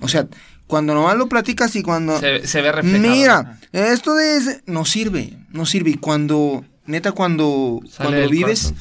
[0.00, 0.26] O sea,
[0.66, 2.18] cuando nomás lo platicas y cuando...
[2.18, 3.14] Se, se ve reflejado.
[3.14, 5.90] Mira, esto de no sirve, no sirve.
[5.90, 8.72] Y cuando, neta, cuando, Sale cuando vives,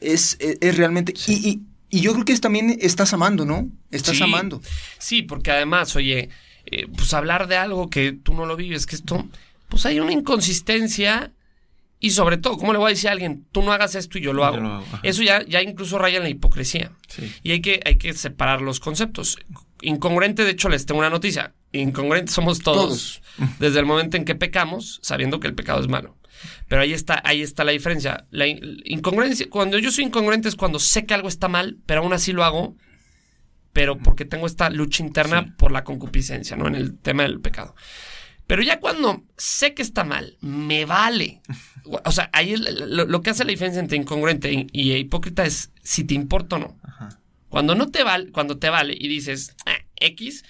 [0.00, 1.14] es, es, es realmente.
[1.28, 3.68] Y, y, y yo creo que es también estás amando, ¿no?
[3.92, 4.22] Estás Sí.
[4.24, 4.60] amando.
[4.98, 6.28] Sí, porque además, oye,
[6.66, 9.24] eh, pues hablar de algo que tú no lo vives, que esto,
[9.68, 11.32] pues hay una inconsistencia
[12.00, 14.20] y sobre todo, ¿cómo le voy a decir a alguien, tú no hagas esto y
[14.22, 14.56] yo lo Yo hago?
[14.58, 15.00] lo hago, ajá.
[15.02, 16.92] Eso ya, ya incluso raya en la hipocresía.
[17.08, 17.32] Sí.
[17.42, 19.36] Y hay que, hay que separar los conceptos.
[19.82, 21.54] Incongruente, de hecho, les tengo una noticia.
[21.72, 23.20] Incongruentes somos todos,
[23.58, 26.16] desde el momento en que pecamos, sabiendo que el pecado es malo.
[26.68, 28.26] Pero ahí está, ahí está la diferencia.
[28.30, 32.02] La in- incongruencia, cuando yo soy incongruente es cuando sé que algo está mal, pero
[32.02, 32.76] aún así lo hago,
[33.72, 35.52] pero porque tengo esta lucha interna Sí.
[35.58, 36.68] por la concupiscencia, ¿no?
[36.68, 37.74] En el tema del pecado.
[38.46, 41.42] Pero ya cuando sé que está mal, me vale.
[42.04, 46.04] O sea, ahí lo, lo que hace la diferencia entre incongruente y, hipócrita es si
[46.04, 46.76] te importa o no.
[46.82, 47.18] Ajá.
[47.48, 50.44] Cuando no te vale, cuando te vale y dices "Ah, X,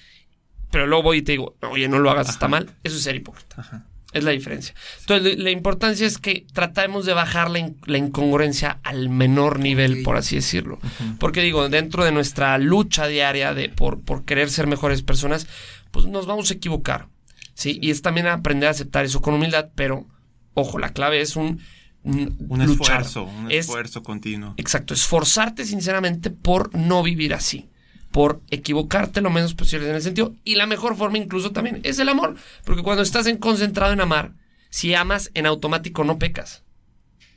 [0.70, 3.16] pero luego voy y te digo, oye, no lo hagas, está mal, eso es ser
[3.16, 3.56] hipócrita.
[3.60, 3.86] Ajá.
[4.12, 4.74] Es la diferencia.
[5.00, 10.02] Entonces, la importancia es que tratemos de bajar la, in- la incongruencia al menor nivel,
[10.02, 10.78] por así decirlo.
[11.18, 15.46] Porque digo, dentro de nuestra lucha diaria de por, por querer ser mejores personas,
[15.90, 17.06] pues nos vamos a equivocar.
[17.52, 17.78] ¿sí?
[17.82, 20.06] Y es también aprender a aceptar eso con humildad, pero,
[20.60, 21.60] ojo, la clave es un,
[22.04, 23.02] un Un luchar.
[23.02, 24.54] esfuerzo, un Es- esfuerzo continuo.
[24.56, 27.68] Exacto, esforzarte sinceramente por no vivir así,
[28.10, 30.34] por equivocarte lo menos posible en el sentido.
[30.44, 34.00] Y la mejor forma incluso también es el amor, porque cuando estás en concentrado en
[34.00, 34.32] amar,
[34.70, 36.62] si amas en automático no pecas.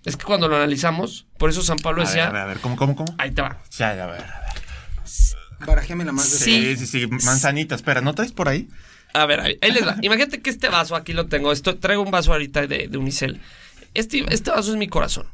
[0.03, 2.45] Es que cuando lo analizamos, por eso San Pablo A ver, decía, a ver, a
[2.45, 3.13] ver, ¿cómo, cómo, cómo?
[3.19, 3.62] ahí te va.
[3.77, 4.25] Ya, a ver, a ver.
[5.65, 6.75] Barajéame la más de Sí.
[6.75, 7.07] Sí, sí, sí.
[7.07, 8.67] Manzanita, espera, ¿no traes por ahí?
[9.13, 9.97] A ver, ahí, ahí les va.
[10.02, 13.41] Imagínate que este vaso, aquí lo tengo, esto, traigo un vaso ahorita de, de Unicel.
[13.93, 15.28] Este, este vaso es mi corazón.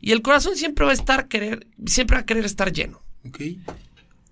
[0.00, 3.02] Y el corazón siempre va a estar querer, siempre va a querer estar lleno.
[3.28, 3.40] Ok.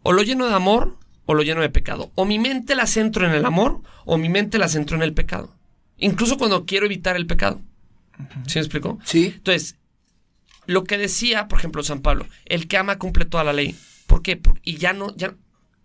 [0.02, 2.10] O lo lleno de amor o lo lleno de pecado.
[2.14, 5.12] O mi mente la centro en el amor o mi mente la centro en el
[5.12, 5.54] pecado.
[5.98, 7.60] Incluso cuando quiero evitar el pecado.
[8.46, 8.98] ¿Sí me explico?
[9.04, 9.32] Sí.
[9.36, 9.76] Entonces,
[10.66, 13.76] lo que decía, por ejemplo, San Pablo, el que ama cumple toda la ley.
[14.06, 14.36] ¿Por qué?
[14.36, 15.34] Por- y ya no, ya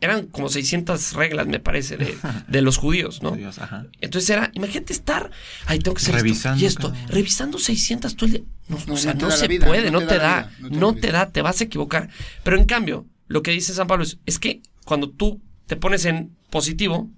[0.01, 2.15] eran como 600 reglas, me parece, de,
[2.47, 3.32] de los judíos, ¿no?
[3.32, 3.86] Dios, ajá.
[4.01, 5.32] Entonces era, imagínate estar,
[5.65, 8.41] ahí tengo que hacer Revisando esto y esto, cada- revisando 600 todo el día.
[8.67, 10.69] No, No, o sea, no se vida, puede, no te te da la da, vida,
[10.79, 12.10] no te te da, te vas a equivocar.
[12.43, 16.06] Pero en cambio, lo que dice San Pablo es, es que cuando tú te pones
[16.06, 17.10] en positivo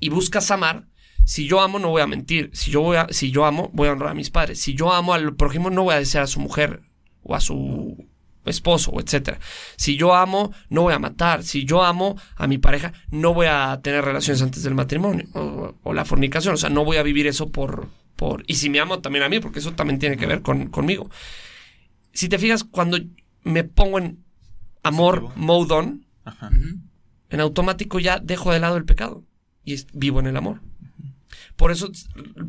[0.00, 0.88] y buscas amar,
[1.24, 3.86] si yo amo no voy a mentir, si yo voy a, si yo amo voy
[3.88, 6.26] a honrar a mis padres, si yo amo al prójimo no voy a desear a
[6.26, 6.82] su mujer
[7.22, 8.08] o a su
[8.44, 9.38] esposo, o etcétera.
[9.76, 11.42] Si yo amo, no voy a matar.
[11.44, 15.74] Si yo amo a mi pareja, no voy a tener relaciones antes del matrimonio o,
[15.82, 16.54] o la fornicación.
[16.54, 18.42] O sea, no voy a vivir eso por, por...
[18.46, 21.08] Y si me amo también a mí, porque eso también tiene que ver con, conmigo.
[22.12, 22.98] Si te fijas, cuando
[23.44, 24.22] me pongo en
[24.82, 26.48] amor mode on, Ajá.
[26.48, 26.78] Ujú.
[27.30, 29.24] en automático ya dejo de lado el pecado
[29.64, 30.60] y es- vivo en el amor.
[31.56, 31.90] Por eso,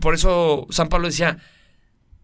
[0.01, 1.37] por eso San Pablo decía,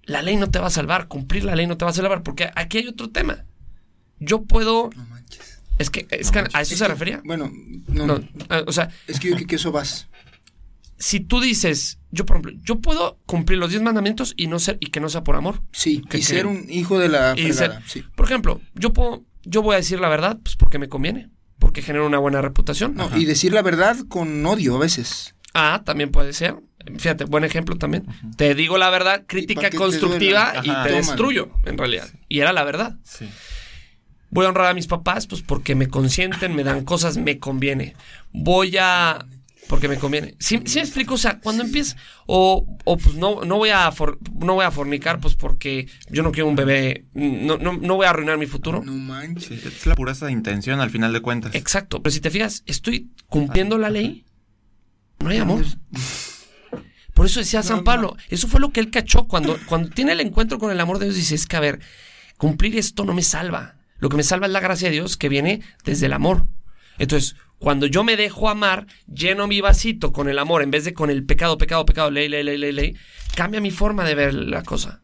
[0.03, 2.23] la ley no te va a salvar, cumplir la ley no te va a salvar,
[2.23, 3.45] porque aquí hay otro tema.
[4.19, 5.61] Yo puedo, No manches.
[5.77, 7.21] es que, es que a eso Es se que, refería.
[7.23, 7.51] Bueno,
[7.87, 8.27] no, No, no.
[8.67, 10.07] o sea, Es que yo creo que eso vas.
[10.97, 14.77] si tú dices, yo por ejemplo, yo puedo cumplir los 10 mandamientos y no ser
[14.81, 15.61] y que no sea por amor.
[15.71, 17.81] Sí, ¿Qué y ser un hijo de la Y fregada.
[17.81, 18.03] ser- Sí.
[18.15, 21.81] Por ejemplo, yo puedo, yo voy a decir la verdad, pues porque me conviene, porque
[21.81, 22.95] genera una buena reputación.
[22.95, 25.35] No, y decir la verdad con odio a veces.
[25.53, 26.55] Ah, también puede ser.
[26.97, 28.05] Fíjate, buen ejemplo también.
[28.37, 30.95] Te digo la verdad, crítica que te constructiva y te Tómalo.
[30.95, 32.09] destruyo, en realidad.
[32.29, 32.97] Y era la verdad.
[33.03, 33.29] Sí.
[34.31, 37.95] Voy a honrar a mis papás, pues porque me consienten, me dan cosas, me conviene.
[38.31, 39.25] Voy a...
[39.67, 40.35] Porque me conviene.
[40.39, 41.13] ¿Sí, sí me explico?
[41.13, 41.95] O sea, cuando empiezas...
[42.25, 46.23] O, o pues no, no, voy a for- no voy a fornicar, pues porque yo
[46.23, 47.05] no quiero un bebé.
[47.13, 48.81] No, no, no voy a arruinar mi futuro.
[48.83, 49.63] No manches.
[49.65, 51.53] Es la pureza de intención al final de cuentas.
[51.53, 52.01] Exacto.
[52.01, 54.25] Pero si te fijas, estoy cumpliendo la ley.
[55.19, 55.63] No hay amor.
[57.13, 60.21] Por eso decía San Pablo, eso fue lo que él cachó cuando, cuando tiene el
[60.21, 61.17] encuentro con el amor de Dios.
[61.17, 61.79] Dice, es que a ver,
[62.37, 63.75] cumplir esto no me salva.
[63.99, 66.47] Lo que me salva es la gracia de Dios que viene desde el amor.
[66.97, 70.93] Entonces, cuando yo me dejo amar, lleno mi vasito con el amor en vez de
[70.93, 72.95] con el pecado, pecado, pecado, ley, ley, ley, ley, ley,
[73.35, 75.01] cambia mi forma de ver la cosa.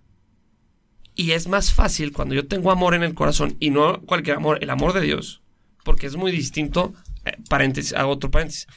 [1.15, 4.59] Y es más fácil cuando yo tengo amor en el corazón y no cualquier amor,
[4.61, 5.41] el amor de Dios,
[5.83, 6.93] porque es muy distinto.
[7.25, 8.67] eh, paréntesis, hago otro paréntesis.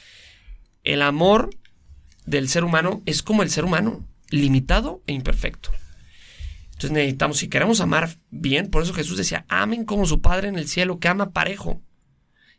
[0.83, 1.49] El amor
[2.25, 5.71] del ser humano es como el ser humano, limitado e imperfecto.
[6.79, 10.57] Entonces necesitamos, si queremos amar bien, por eso Jesús decía, amen como su Padre en
[10.57, 11.81] el cielo, que ama parejo.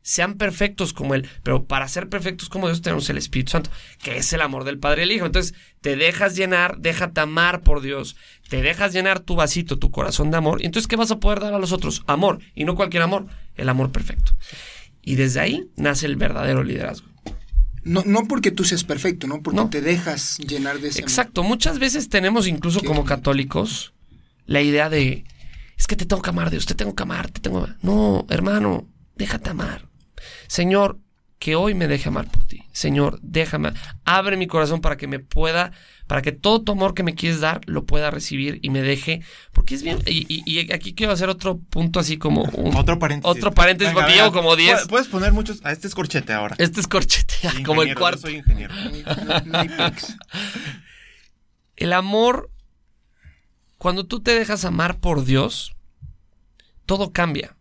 [0.02, 1.26] Sean perfectos como Él.
[1.42, 3.70] Pero para ser perfectos como Dios tenemos el Espíritu Santo,
[4.02, 5.24] que es el amor del Padre y el Hijo.
[5.24, 8.14] Entonces te dejas llenar, déjate amar por Dios.
[8.50, 10.60] Te dejas llenar tu vasito, tu corazón de amor.
[10.60, 12.02] Y entonces, ¿qué vas a poder dar a los otros?
[12.06, 12.40] Amor.
[12.54, 14.32] Y no cualquier amor, el amor perfecto.
[15.00, 17.08] Y desde ahí nace el verdadero liderazgo.
[17.84, 19.42] No, no porque tú seas perfecto, ¿no?
[19.42, 19.70] Porque No.
[19.70, 21.08] te dejas llenar de ese amor.
[21.10, 23.94] Exacto, muchas veces tenemos incluso Qué como católicos
[24.50, 25.24] la idea de
[25.78, 27.78] es que te tengo que amar, Dios, te tengo que amar, te tengo que amar.
[27.82, 28.86] No, hermano,
[29.16, 29.86] déjate amar.
[30.48, 30.98] Señor,
[31.38, 32.64] que hoy me deje amar por ti.
[32.72, 33.72] Señor, déjame,
[34.04, 35.72] abre mi corazón para que me pueda,
[36.06, 39.22] para que todo tu amor que me quieres dar lo pueda recibir y me deje,
[39.52, 42.98] porque es bien, y, y- y aquí quiero hacer otro punto así como un- Otro
[42.98, 43.36] paréntesis.
[43.38, 44.80] Otro paréntesis, porque llevo como 10.
[44.84, 45.60] Pu- Puedes poner muchos.
[45.64, 46.56] A este es corchete ahora.
[46.58, 47.34] Este es corchete,
[47.64, 48.20] como el ingeniero, yo cuarto.
[48.22, 48.74] Soy ingeniero.
[51.76, 52.50] El amor,
[53.80, 55.74] cuando tú te dejas amar por Dios,
[56.84, 57.56] todo cambia.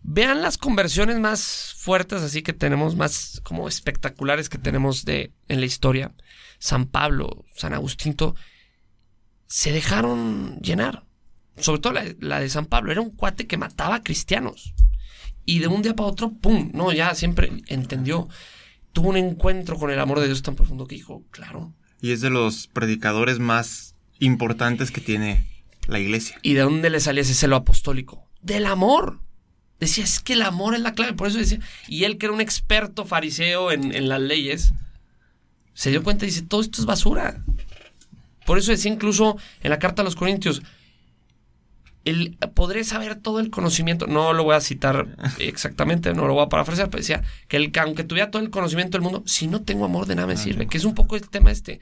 [0.00, 5.60] Vean las conversiones más fuertes, así que tenemos, más como espectaculares que tenemos de, en
[5.60, 6.14] la historia.
[6.58, 8.36] San Pablo, San Agustín, todo,
[9.46, 11.04] se dejaron llenar.
[11.58, 12.90] Sobre todo la, la de San Pablo.
[12.90, 14.72] Era un cuate que mataba a cristianos.
[15.44, 16.70] Y de un día para otro, ¡pum!
[16.72, 18.28] No, ya siempre entendió.
[18.94, 22.22] Tuvo un encuentro con el amor de Dios tan profundo que dijo, claro, Y es
[22.22, 25.46] de los predicadores más importantes que tiene
[25.86, 26.38] la iglesia.
[26.42, 28.26] ¿Y de dónde le salía ese celo apostólico?
[28.42, 29.20] Del amor.
[29.80, 31.12] Decía, es que el amor es la clave.
[31.12, 34.72] Por eso decía, y él que era un experto fariseo en, en las leyes,
[35.74, 37.44] se dio cuenta y dice, todo esto es basura.
[38.44, 40.62] Por eso decía incluso en la carta a los Corintios,
[42.04, 45.06] el, podré saber todo el conocimiento, no lo voy a citar
[45.38, 48.50] exactamente, no lo voy a parafrasear, pero decía que, el, que aunque tuviera todo el
[48.50, 51.16] conocimiento del mundo, si no tengo amor de nada me sirve, que es un poco
[51.16, 51.80] el tema este.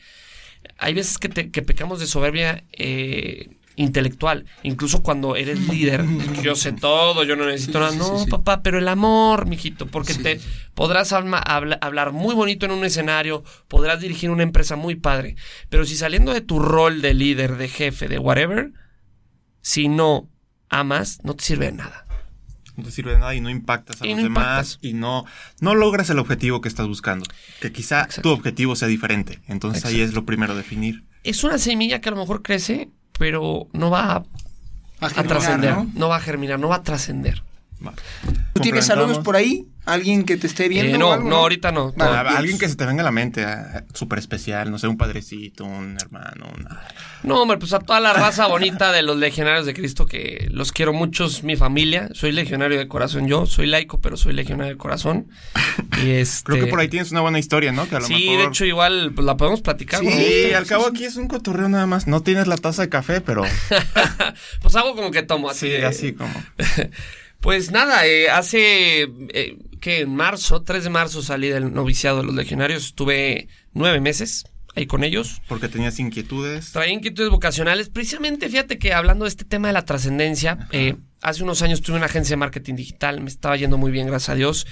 [0.78, 6.04] Hay veces que, te- que pecamos de soberbia eh, intelectual, incluso cuando eres líder,
[6.42, 8.30] yo sé todo, yo no necesito nada, sí, no sí.
[8.30, 10.22] papá, pero el amor, mijito, porque Sí.
[10.22, 10.40] te
[10.74, 15.36] podrás alma- habla- hablar muy bonito en un escenario, podrás dirigir una empresa muy padre,
[15.68, 18.72] pero si saliendo de tu rol de líder, de jefe, de whatever,
[19.60, 20.30] si no
[20.70, 22.05] amas, no te sirve de nada.
[22.76, 24.78] No te sirve de nada y no impactas a Y los no demás impactas.
[24.82, 25.24] y no,
[25.60, 27.24] no logras el objetivo que estás buscando.
[27.60, 28.22] Que quizá Exacto.
[28.22, 29.40] tu objetivo sea diferente.
[29.48, 31.04] Entonces ahí es lo primero definir.
[31.24, 35.26] Es una semilla que a lo mejor crece, pero no va a, A a germinar,
[35.26, 35.90] trascender, ¿no?
[35.94, 36.08] ¿no?
[36.08, 37.42] va a germinar, no va a trascender.
[38.54, 39.66] ¿Tú tienes saludos por ahí?
[39.84, 40.90] ¿Alguien que te esté viendo?
[40.90, 41.92] Eh, o no, algo, no, ahorita no.
[41.92, 42.28] Vale.
[42.28, 44.96] Ah, alguien que se te venga a la mente, ah, súper especial, no sé, un
[44.96, 46.80] padrecito, un hermano, una-
[47.22, 50.72] No, hombre, pues a toda la raza bonita de los legionarios de Cristo, que los
[50.72, 52.08] quiero mucho, es mi familia.
[52.14, 55.28] Soy legionario de corazón yo, soy laico, pero soy legionario de corazón.
[56.02, 56.50] Y este...
[56.52, 57.88] Creo que por ahí tienes una buena historia, ¿no?
[57.88, 58.38] Que a lo Sí, mejor...
[58.38, 60.00] de hecho, igual pues, la podemos platicar.
[60.00, 62.08] Sí, al cabo aquí es un cotorreo nada más.
[62.08, 63.44] No tienes la taza de café, pero
[64.62, 65.66] Pues hago como que tomo así.
[65.66, 66.32] sí, de- así como.
[67.46, 72.24] Pues nada, eh, hace eh, que en marzo, 3 de marzo salí del noviciado de
[72.24, 75.40] los legionarios, estuve nueve meses ahí con ellos.
[75.46, 76.72] Porque tenías inquietudes.
[76.72, 77.88] Traía inquietudes vocacionales.
[77.88, 81.98] Precisamente, fíjate que hablando de este tema de la trascendencia, eh, hace unos años tuve
[81.98, 84.66] una agencia de marketing digital, me estaba yendo muy bien, gracias a Dios.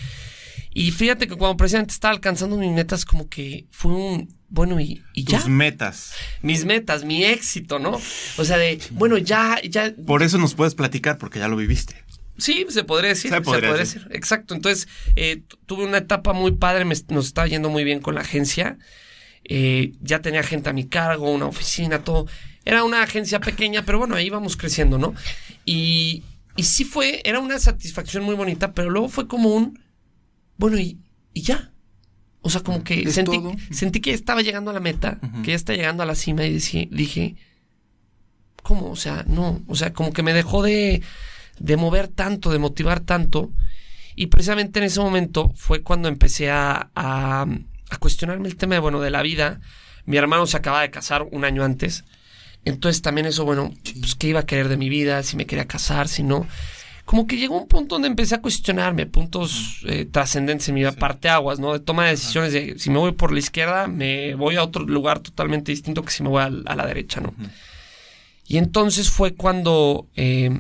[0.73, 5.01] Y fíjate que cuando precisamente estaba alcanzando mis metas, como que fue un, bueno, y,
[5.15, 5.39] y ya.
[5.39, 6.15] Tus metas.
[6.43, 8.01] Mis metas, mi éxito, ¿no?
[8.37, 12.04] O sea, de, bueno, ya, ya, Por eso nos puedes platicar, porque ya lo viviste.
[12.39, 13.31] Sí, se podría decir.
[13.31, 14.03] Se Se podría decir.
[14.03, 14.17] decir.
[14.17, 14.55] Exacto.
[14.55, 18.15] Entonces, eh, tu- tuve una etapa muy padre, me- nos estaba yendo muy bien con
[18.17, 18.79] la agencia.
[19.45, 22.27] Eh, ya tenía gente a mi cargo, una oficina, todo.
[22.65, 25.15] Era una agencia pequeña, pero bueno, ahí íbamos creciendo, ¿no?
[25.67, 26.23] Y,
[26.57, 29.79] y sí fue, era una satisfacción muy bonita, pero luego fue como un,
[30.57, 30.99] bueno, y,
[31.35, 31.71] y ya.
[32.41, 33.39] O sea, como que ¿Es sentí,
[33.71, 36.53] sentí que estaba llegando a la meta, que ya está llegando a la cima y
[36.55, 37.37] dije, dije,
[38.63, 38.91] ¿cómo?
[38.91, 41.03] O sea, no, o sea, como que me dejó de,
[41.59, 43.51] de mover tanto, de motivar tanto.
[44.17, 47.47] Y precisamente en ese momento fue cuando empecé a, a,
[47.91, 49.61] a cuestionarme el tema de, bueno, de la vida.
[50.07, 52.05] Mi hermano se acaba de casar un año antes.
[52.65, 55.67] Entonces también eso, bueno, pues qué iba a querer de mi vida, si me quería
[55.67, 56.47] casar, si no.
[57.05, 60.93] Como que llegó un punto donde empecé a cuestionarme puntos eh, trascendentes en mi vida,
[60.93, 61.75] parteaguas, ¿no?
[61.75, 64.85] De toma de decisiones de si me voy por la izquierda, me voy a otro
[64.85, 67.35] lugar totalmente distinto que si me voy a, a la derecha, ¿no?
[68.47, 70.59] Y entonces fue cuando eh,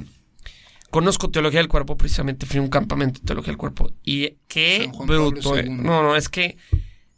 [0.95, 3.91] conozco teología del cuerpo, precisamente fui a un campamento de teología del cuerpo.
[4.05, 4.89] Y qué
[5.33, 5.41] bruto.
[5.59, 5.65] eh.
[5.83, 6.57] No, no, es que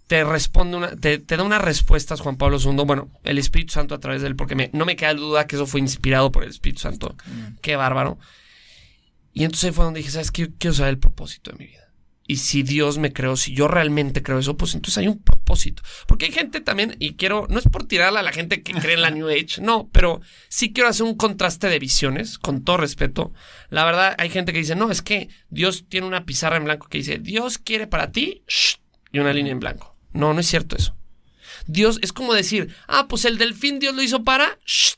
[0.07, 3.95] te responde una, te, te da unas respuestas Juan Pablo II, bueno, el Espíritu Santo
[3.95, 6.43] a través de él, porque me- no me queda duda que eso fue inspirado por
[6.45, 7.15] el Espíritu Santo.
[7.61, 8.19] Qué bárbaro.
[9.35, 10.43] Y entonces ahí fue donde dije, ¿sabes qué?
[10.43, 11.86] Yo quiero saber el propósito de mi vida.
[12.29, 15.83] Y si Dios me creó, si yo realmente creo eso, pues entonces hay un propósito.
[16.07, 18.95] Porque hay gente también, y quiero, no es por tirarla a la gente que cree
[18.95, 22.79] en la New Age, no, pero sí quiero hacer un contraste de visiones, con todo
[22.79, 23.33] respeto.
[23.71, 26.89] La verdad, hay gente que dice, no, es que Dios tiene una pizarra en blanco
[26.89, 28.77] que dice, Dios quiere para ti, shh,
[29.13, 29.97] y una línea en blanco.
[30.13, 30.97] No, no es cierto eso.
[31.67, 34.95] Dios es como decir, ah, pues el delfín Dios lo hizo para, shh,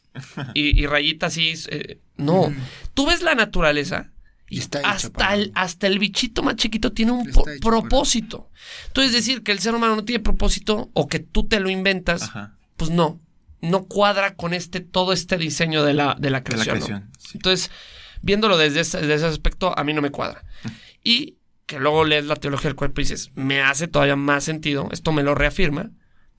[0.55, 1.53] y, y rayita así.
[1.71, 2.55] eh, no,
[2.95, 4.13] tú ves la naturaleza
[4.51, 8.51] y Está hasta para el, hasta el bichito más chiquito tiene un para propósito.
[8.87, 12.23] Entonces decir que el ser humano no tiene propósito o que tú te lo inventas,
[12.23, 12.57] Ajá.
[12.77, 13.21] pues no,
[13.61, 16.79] no cuadra con este todo este diseño de la, de la De la creación.
[16.79, 16.87] ¿no?
[16.87, 17.11] creación.
[17.19, 17.31] sí.
[17.35, 17.71] Entonces,
[18.23, 20.45] viéndolo desde ese, desde ese aspecto, a mí no me cuadra.
[21.05, 24.89] Y que luego lees la teología del cuerpo y dices, me hace todavía más sentido,
[24.91, 25.91] esto me lo reafirma,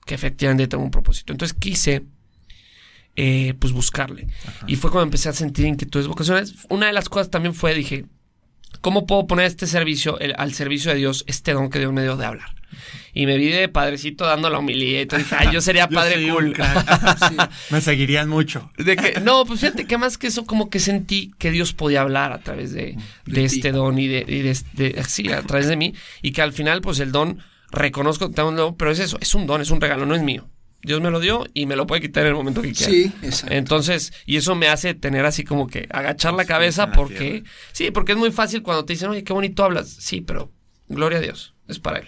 [0.04, 1.32] que efectivamente tengo un propósito.
[1.32, 2.04] Entonces quise,
[3.16, 4.26] eh, pues, buscarle.
[4.66, 6.54] Y fue cuando empecé a sentir inquietudes vocacionales.
[6.68, 8.06] Una de las cosas también fue, dije,
[8.80, 12.02] ¿cómo puedo poner este servicio, el- al servicio de Dios, este don que Dios me
[12.02, 12.54] dio de hablar?
[13.12, 14.60] Y me vi de padrecito dando la
[15.18, 16.52] dije, ay, yo sería Yo padre cool.
[16.52, 17.50] crack.
[17.70, 18.70] Me seguirían mucho.
[18.78, 22.02] De que, no, pues fíjate que más que eso, como que sentí que Dios podía
[22.02, 22.96] hablar a través de,
[23.26, 24.56] de este don y de, y de-
[24.92, 25.94] de- sí, a través de mí.
[26.22, 27.40] Y que al final, pues el don,
[27.72, 30.14] reconozco que tengo un don, pero es eso, es un don, es un regalo, no
[30.14, 30.48] es mío.
[30.82, 32.90] Dios me lo dio y me lo puede quitar en el momento que quiera.
[32.92, 33.54] Sí, exacto.
[33.54, 37.90] Entonces, y eso me hace tener así como que agachar la cabeza la porque, sí,
[37.90, 39.88] porque es muy fácil cuando te dicen, oye, qué bonito hablas.
[39.88, 40.50] Sí, pero
[40.88, 42.06] gloria a Dios, es para Él.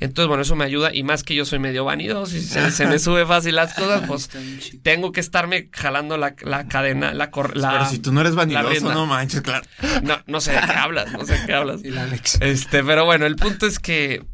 [0.00, 2.86] Entonces, bueno, eso me ayuda y más que yo soy medio vanidoso y se, se
[2.86, 4.28] me sube fácil las cosas, pues
[4.82, 8.34] tengo que estarme jalando la, la cadena, la, cor- la- Pero si tú no eres
[8.34, 9.64] vanidoso, no manches, claro.
[10.02, 11.80] no, no sé de qué hablas, no sé de qué hablas.
[11.84, 12.38] El Alex.
[12.40, 14.24] Este, pero bueno, el punto es que,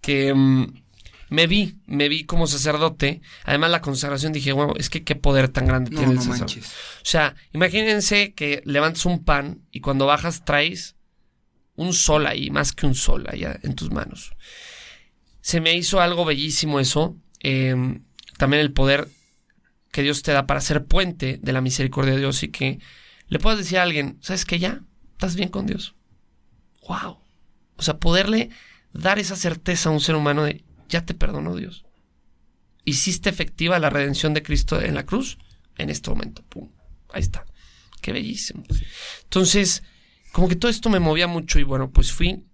[0.00, 0.83] que mm,
[1.30, 3.20] me vi, me vi como sacerdote.
[3.44, 6.40] Además, la consagración dije, bueno, es que qué poder tan grande No, tiene el sacerdote.
[6.60, 6.66] manches.
[6.66, 10.96] O sea, imagínense que levantas un pan y cuando bajas traes
[11.76, 14.32] un sol ahí, más que un sol allá en tus manos.
[15.40, 17.16] Se me hizo algo bellísimo eso.
[17.40, 17.74] eh,
[18.38, 19.08] también el poder
[19.92, 22.80] que Dios te da para ser puente de la misericordia de Dios y que
[23.28, 24.80] le puedas decir a alguien, ¿sabes que ya?
[25.12, 25.94] ¿Estás bien con Dios?
[26.88, 27.18] ¡Wow!
[27.76, 28.50] O sea, poderle
[28.92, 31.84] dar esa certeza a un ser humano de, ya te perdonó Dios.
[32.84, 35.38] Hiciste efectiva la redención de Cristo en la cruz
[35.78, 36.42] en este momento.
[36.48, 36.70] ¡Pum!
[37.12, 37.44] Ahí está.
[38.00, 38.64] Qué bellísimo.
[39.22, 39.82] Entonces,
[40.32, 42.44] como que todo esto me movía mucho y bueno, pues fui,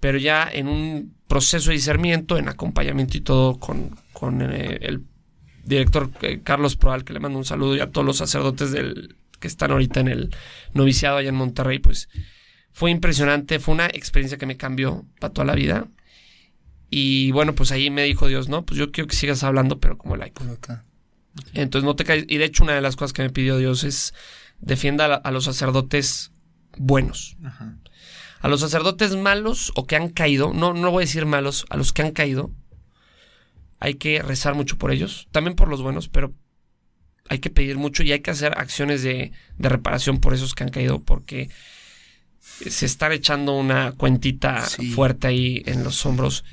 [0.00, 5.04] pero ya en un proceso de discernimiento, en acompañamiento y todo con, con eh, el
[5.64, 9.16] director eh, Carlos Proal, que le mando un saludo y a todos los sacerdotes del,
[9.38, 10.34] que están ahorita en el
[10.74, 12.08] noviciado allá en Monterrey, pues
[12.72, 15.88] Fue impresionante, fue una experiencia que me cambió para toda la vida.
[16.90, 19.98] Y bueno, pues ahí me dijo Dios, no, pues yo quiero que sigas hablando, pero
[19.98, 20.44] como laico.
[20.44, 20.84] Acá.
[21.52, 22.24] Entonces no te caes.
[22.28, 24.14] Y de hecho, una de las cosas que me pidió Dios es
[24.60, 26.32] defienda a, los sacerdotes
[26.78, 27.36] buenos.
[27.44, 27.76] Ajá.
[28.40, 31.76] A los sacerdotes malos o que han caído, no, no voy a decir malos, a
[31.76, 32.52] los que han caído,
[33.80, 36.32] hay que rezar mucho por ellos, también por los buenos, pero
[37.28, 40.64] hay que pedir mucho y hay que hacer acciones de, de reparación por esos que
[40.64, 41.50] han caído, porque
[42.40, 44.90] se están echando una cuentita Sí.
[44.90, 46.44] fuerte ahí en los hombros,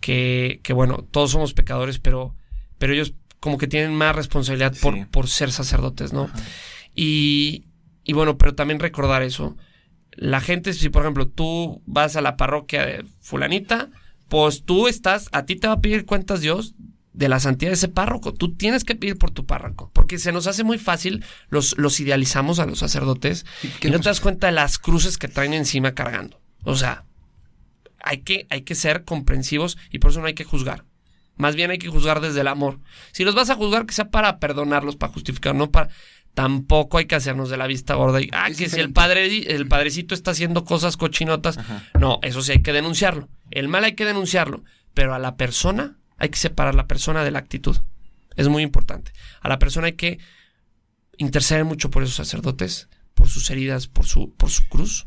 [0.00, 2.34] que, que bueno, todos somos pecadores, pero,
[2.78, 5.04] pero ellos como que tienen más responsabilidad por, Sí.
[5.10, 6.30] por ser sacerdotes, ¿no?
[6.94, 7.64] Y,
[8.04, 9.56] y bueno, pero también recordar eso.
[10.12, 13.88] La gente, si por ejemplo tú vas a la parroquia de fulanita,
[14.28, 16.74] pues tú estás, a ti te va a pedir cuentas Dios
[17.12, 18.32] de la santidad de ese párroco.
[18.34, 21.98] Tú tienes que pedir por tu párroco, porque se nos hace muy fácil, los, los
[22.00, 25.54] idealizamos a los sacerdotes y no queremos- te das cuenta de las cruces que traen
[25.54, 26.40] encima cargando.
[26.64, 27.04] O sea,
[28.02, 30.84] hay que, hay que ser comprensivos y por eso no hay que juzgar.
[31.36, 32.80] Más bien hay que juzgar desde el amor.
[33.12, 35.88] Si los vas a juzgar, que sea para perdonarlos, para justificar, no para.
[36.34, 39.26] Tampoco hay que hacernos de la vista gorda y, ah, Es que si el padre,
[39.54, 41.58] el padrecito está haciendo cosas cochinotas.
[41.58, 41.82] Ajá.
[41.98, 43.28] No, eso sí hay que denunciarlo.
[43.50, 44.62] El mal hay que denunciarlo,
[44.94, 47.78] pero a la persona hay que separar la persona de la actitud.
[48.36, 49.12] Es muy importante.
[49.40, 50.18] A la persona hay que
[51.16, 55.06] interceder mucho por esos sacerdotes, por sus heridas, por su, por su cruz.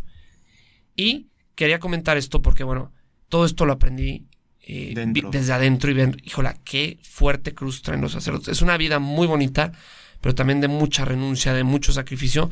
[0.96, 2.92] Y quería comentar esto porque, bueno,
[3.30, 4.26] todo esto lo aprendí
[4.66, 4.94] eh,
[5.32, 8.48] desde adentro y ven, híjola, qué fuerte cruz traen los sacerdotes.
[8.50, 9.72] Es una vida muy bonita,
[10.22, 12.50] pero también de mucha renuncia, de mucho sacrificio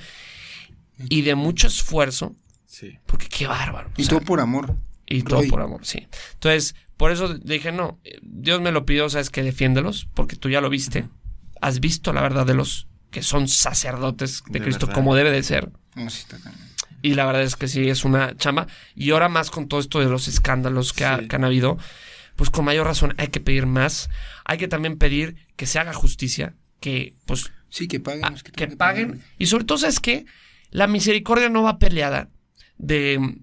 [1.10, 2.36] y de mucho esfuerzo,
[2.66, 2.98] Sí.
[3.06, 3.90] porque qué bárbaro.
[3.90, 4.76] o Y sea, todo por amor.
[5.06, 6.08] y todo por amor, sí.
[6.34, 10.62] Entonces, por eso dije, no, Dios me lo pidió, sabes que defiéndelos, porque tú ya
[10.62, 11.08] lo viste.
[11.62, 14.96] Has visto la verdad de los que son sacerdotes de, De Cristo verdad.
[15.02, 15.72] como debe de ser.
[15.96, 16.24] No, sí.
[17.02, 18.68] Y la verdad es que sí, es una chamba.
[18.96, 21.78] Y ahora más con todo esto de los escándalos que, ha- que han habido,
[22.36, 24.10] pues con mayor razón hay que pedir más.
[24.46, 28.36] Hay que también pedir que se haga justicia, que pues Sí, que paguen.
[28.56, 29.22] Que paguen.
[29.38, 30.26] Y sobre todo, ¿sabes qué?
[30.72, 32.30] La misericordia no va peleada
[32.78, 33.38] de,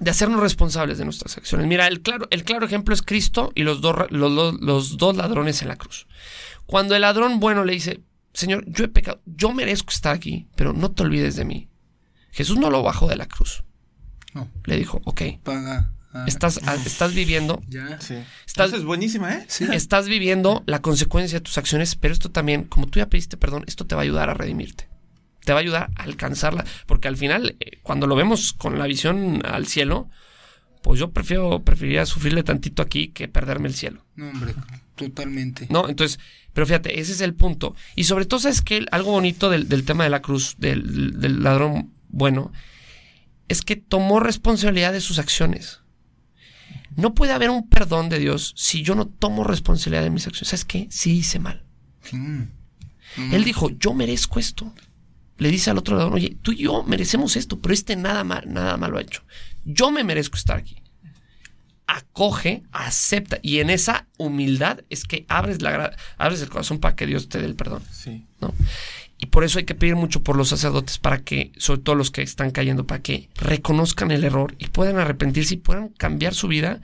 [0.00, 1.66] de hacernos responsables de nuestras acciones.
[1.68, 4.96] Mira, el claro, el claro ejemplo es Cristo y los dos, ra- los, dos- los
[4.96, 6.06] dos ladrones en la cruz.
[6.66, 8.00] Cuando el ladrón bueno le dice,
[8.34, 11.68] Señor, yo he pecado, yo merezco estar aquí, pero no te olvides de mí.
[12.32, 13.62] Jesús no lo bajó de la cruz.
[14.34, 14.48] No.
[14.64, 15.92] Le dijo, ok, Paga.
[16.12, 18.00] ah, estás, ah, estás viviendo Ya.
[18.00, 18.14] Sí.
[18.46, 19.44] Estás- es buenísima, ¿eh?
[19.48, 19.66] Sí.
[19.72, 23.64] Estás viviendo la consecuencia de tus acciones, pero esto también, como tú ya pediste perdón,
[23.66, 24.88] esto te va a ayudar a redimirte.
[25.44, 28.86] Te va a ayudar a alcanzarla, porque al final, eh, cuando lo vemos con la
[28.86, 30.08] visión al cielo,
[30.82, 34.04] pues yo prefiero, preferiría sufrirle tantito aquí que perderme el cielo.
[34.16, 34.54] No, hombre,
[34.96, 35.66] totalmente.
[35.70, 35.88] ¿No?
[35.88, 36.18] Entonces,
[36.52, 37.74] pero fíjate, ese es el punto.
[37.96, 38.84] Y sobre todo, ¿sabes qué?
[38.92, 42.52] Algo bonito del, del tema de la cruz, del, del ladrón bueno,
[43.48, 45.80] es que tomó responsabilidad de sus acciones.
[46.96, 50.48] No puede haber un perdón de Dios si yo no tomo responsabilidad de mis acciones.
[50.48, 50.86] ¿Sabes qué?
[50.90, 51.64] Sí hice mal.
[52.12, 52.42] Mm.
[53.16, 53.34] Mm.
[53.34, 54.72] Él dijo, yo merezco esto.
[55.38, 58.44] Le dice al otro ladrón, oye, tú y yo merecemos esto, pero este nada, mal,
[58.52, 59.22] nada malo ha hecho.
[59.64, 60.76] Yo me merezco estar aquí.
[61.86, 67.06] Acoge, acepta, y en esa humildad es que abres, la, abres el corazón para que
[67.06, 67.82] Dios te dé el perdón.
[67.90, 68.24] Sí.
[68.40, 68.54] ¿no?
[69.22, 72.10] Y por eso hay que pedir mucho por los sacerdotes para que, sobre todo los
[72.10, 76.48] que están cayendo, para que reconozcan el error y puedan arrepentirse y puedan cambiar su
[76.48, 76.80] vida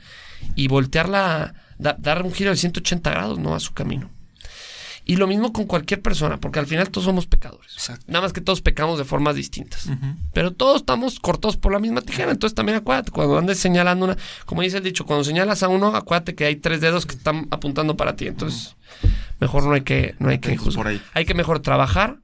[0.54, 3.56] y voltearla, da- dar un giro de 180 grados, ¿no?
[3.56, 4.08] A su camino.
[5.04, 7.72] Y lo mismo con cualquier persona, porque al final todos somos pecadores.
[7.72, 8.04] Exacto.
[8.06, 9.88] Nada más que todos pecamos de formas distintas.
[10.32, 12.30] Pero todos estamos cortados por la misma tijera.
[12.30, 14.16] Entonces también acuérdate, cuando andes señalando una,
[14.46, 17.48] como dice el dicho, cuando señalas a uno, acuérdate que hay tres dedos que están
[17.50, 18.28] apuntando para ti.
[18.28, 18.76] Entonces,
[19.40, 20.84] mejor no hay que, no hay que juzgar.
[21.14, 22.18] Hay que mejor trabajar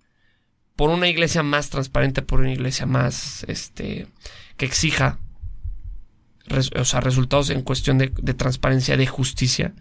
[0.77, 4.09] por una iglesia más transparente, por una iglesia más, este,
[4.57, 5.18] que exija,
[6.47, 9.75] res- o sea, resultados en cuestión de, de transparencia, de justicia.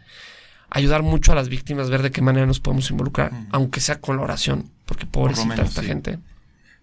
[0.70, 4.18] Ayudar mucho a las víctimas, ver de qué manera nos podemos involucrar, aunque sea con
[4.18, 5.88] la oración, porque pobrecita menos, esta sí.
[5.88, 6.20] gente.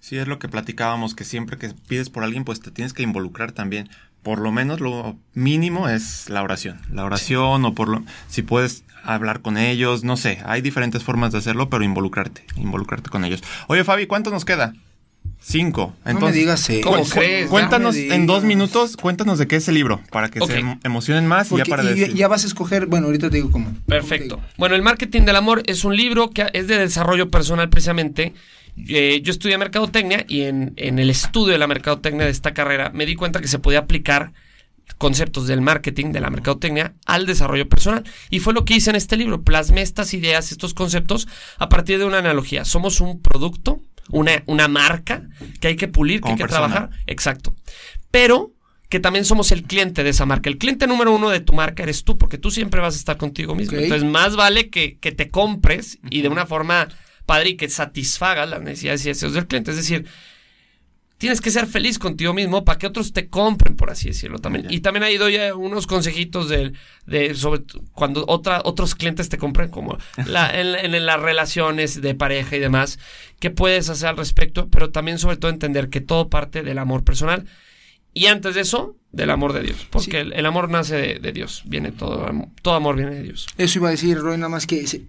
[0.01, 3.03] Sí, es lo que platicábamos, que siempre que pides por alguien, pues te tienes que
[3.03, 3.89] involucrar también.
[4.23, 6.81] Por lo menos lo mínimo es la oración.
[6.93, 8.05] La oración o por lo...
[8.29, 10.41] Si puedes hablar con ellos, no sé.
[10.45, 12.45] Hay diferentes formas de hacerlo, pero involucrarte.
[12.57, 13.43] Involucrarte con ellos.
[13.69, 14.75] Oye, Fabi, ¿cuánto nos queda?
[15.43, 15.95] Cinco.
[16.05, 16.83] no me digas eso.
[16.87, 17.45] ¿Cómo cu- crees?
[17.47, 20.59] cu- Cuéntanos no en dos minutos, cuéntanos de qué es el libro, para que se
[20.59, 22.15] em- emocionen más y ya para y decir.
[22.15, 23.75] ya vas a escoger, bueno, ahorita te digo cómo.
[23.87, 24.39] Perfecto.
[24.59, 28.35] Bueno, El Marketing del Amor es un libro que es de desarrollo personal precisamente.
[28.89, 32.91] Eh, yo estudié mercadotecnia y en, en el estudio de la mercadotecnia de esta carrera
[32.95, 34.33] me di cuenta que se podía aplicar
[34.99, 38.05] conceptos del marketing, de la mercadotecnia, al desarrollo personal.
[38.29, 39.43] Y fue lo que hice en este libro.
[39.43, 41.29] Plasmé estas ideas, estos conceptos
[41.59, 42.65] a partir de una analogía.
[42.65, 43.81] Somos un producto
[44.13, 45.23] una, una marca
[45.61, 46.67] que hay que pulir, que Como hay que persona.
[46.69, 46.91] trabajar.
[47.07, 47.55] Exacto.
[48.11, 48.53] Pero
[48.89, 50.51] que también somos el cliente de esa marca.
[50.51, 53.17] El cliente número uno de tu marca eres tú, porque tú siempre vas a estar
[53.17, 53.79] contigo mismo.
[53.79, 56.89] Entonces, más vale que, que te compres y de una forma
[57.31, 59.71] padre y que satisfagas las necesidades y deseos del cliente.
[59.71, 60.05] Es decir,
[61.19, 64.67] tienes que ser feliz contigo mismo para que otros te compren, por así decirlo también.
[64.71, 66.73] Y también ahí doy eh, unos consejitos de,
[67.07, 67.63] de sobre
[67.93, 72.59] cuando otra, otros clientes te compren, como la- en, en las relaciones de pareja y
[72.61, 72.99] demás,
[73.39, 77.05] qué puedes hacer al respecto, pero también sobre todo entender que todo parte del amor
[77.05, 77.45] personal.
[78.15, 79.87] Y antes de eso, del amor de Dios.
[79.91, 80.17] Porque Sí.
[80.17, 81.63] el, el amor nace de, de Dios.
[81.67, 82.29] Viene todo,
[82.63, 83.47] todo amor viene de Dios.
[83.59, 85.03] Eso iba a decir, Roy, nada más que se-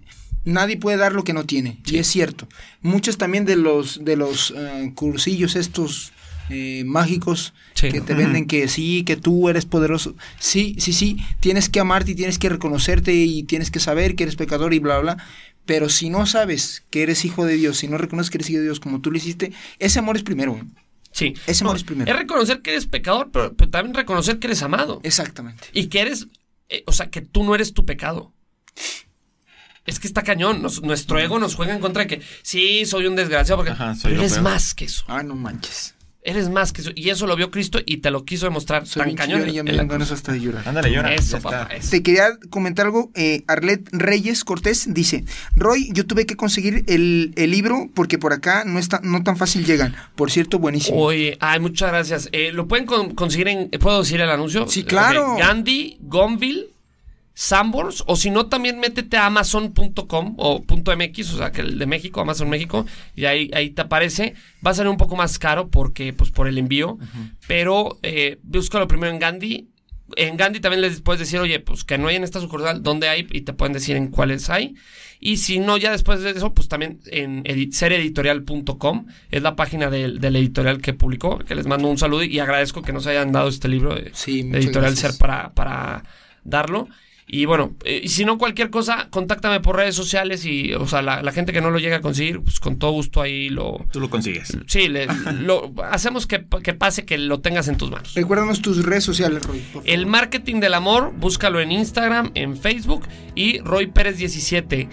[0.44, 1.80] nadie puede dar lo que no tiene.
[1.86, 2.48] Y es cierto.
[2.82, 6.12] Muchos también de los, de los eh, cursillos estos
[6.50, 7.90] eh, mágicos Sí.
[7.90, 10.16] que te venden que sí, que tú eres poderoso.
[10.40, 11.18] Sí, sí, sí.
[11.40, 14.80] Tienes que amarte y tienes que reconocerte y tienes que saber que eres pecador y
[14.80, 15.16] bla, bla.
[15.16, 15.26] bla.
[15.66, 18.60] Pero si no sabes que eres hijo de Dios, si no reconoces que eres hijo
[18.60, 20.60] de Dios como tú lo hiciste, ese amor es primero.
[21.12, 21.34] Sí.
[21.48, 22.12] Ese amor es primero.
[22.12, 25.00] Es reconocer que eres pecador, pero, pero también reconocer que eres amado.
[25.04, 25.68] Exactamente.
[25.74, 26.28] Y que eres,
[26.70, 28.34] eh, o sea, que tú no eres tu pecado.
[29.86, 30.62] Es que está cañón.
[30.62, 33.96] nos- nuestro ego nos juega en contra de que sí, soy un desgraciado, porque Ajá,
[33.96, 34.44] soy pero lo eres peor.
[34.44, 35.04] más que eso.
[35.08, 35.96] Ah, no manches.
[36.24, 36.92] Eres más que eso.
[36.94, 39.50] Y eso lo vio Cristo y te lo quiso demostrar Soy tan cañón.
[39.50, 40.68] y ya me ganas hasta de llorar.
[40.70, 41.16] Ándale, llora.
[41.16, 41.68] Eso, papá.
[41.74, 41.90] eso.
[41.90, 43.10] Te quería comentar algo.
[43.16, 45.26] Eh, Arlet Reyes Cortés dice:
[45.56, 49.36] Roy, yo tuve que conseguir el, el libro porque por acá no, está, no tan
[49.36, 49.96] fácil llegan.
[50.16, 51.00] Por cierto, buenísimo.
[51.02, 52.30] Oye, ay, muchas gracias.
[52.34, 53.72] Eh, ¿Lo pueden con- conseguir en.
[53.80, 54.68] ¿Puedo decir el anuncio?
[54.68, 55.38] Sí, claro.
[55.40, 56.68] Gandhi, Gonville,
[57.34, 61.86] Sambors, o si no, también métete a amazon.com o .mx, o sea, que el de
[61.86, 64.36] México, Amazon México, y ahí, ahí te aparece.
[64.66, 66.98] Va a salir un poco más caro porque, pues, por el envío,
[67.48, 69.68] pero eh, búscalo primero en Gandhi.
[70.18, 73.08] En Gandhi también les puedes decir, oye, pues que no hay en esta sucursal, ¿dónde
[73.08, 73.26] hay?
[73.32, 74.76] Y te pueden decir en cuáles hay.
[75.22, 79.90] Y si no, ya después de eso, pues también en edi- sereditorial.com es la página
[79.90, 83.32] del, del editorial que publicó, que les mando un saludo y agradezco que nos hayan
[83.32, 85.12] dado este libro de, Sí, de editorial gracias.
[85.14, 86.04] Ser para, para
[86.44, 86.88] darlo.
[87.34, 91.02] Y bueno, eh, y si no, cualquier cosa, contáctame por redes sociales y, o sea,
[91.02, 93.86] la, la gente que no lo llega a conseguir, pues con todo gusto ahí lo...
[93.94, 94.58] Tú lo consigues.
[94.68, 95.08] Sí, le-
[95.40, 98.14] lo, hacemos que, que pase, que lo tengas en tus manos.
[98.16, 99.60] Recuérdanos tus redes sociales, Roy.
[99.60, 99.90] por favor.
[99.90, 104.90] El marketing del amor, búscalo en Instagram, en Facebook y Roy Pérez 17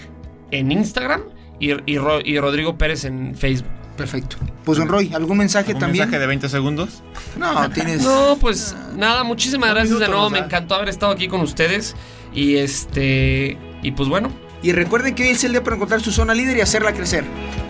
[0.52, 1.22] en Instagram
[1.58, 3.72] y, y Ro- y Rodrigo Pérez en Facebook.
[3.96, 4.36] Perfecto.
[4.64, 6.04] Pues, don Roy, ¿algún mensaje ¿Un también?
[6.04, 7.02] mensaje de 20 segundos?
[7.36, 8.02] No, tienes.
[8.04, 11.96] No, pues nada, muchísimas gracias minuto de nuevo, me encantó haber estado aquí con ustedes
[12.34, 14.30] y este y pues bueno,
[14.62, 17.24] Y recuerden que hoy es el día para encontrar su zona líder y hacerla crecer.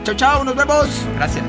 [0.04, 0.88] Chao, chao, nos vemos.
[1.16, 1.44] Gracias.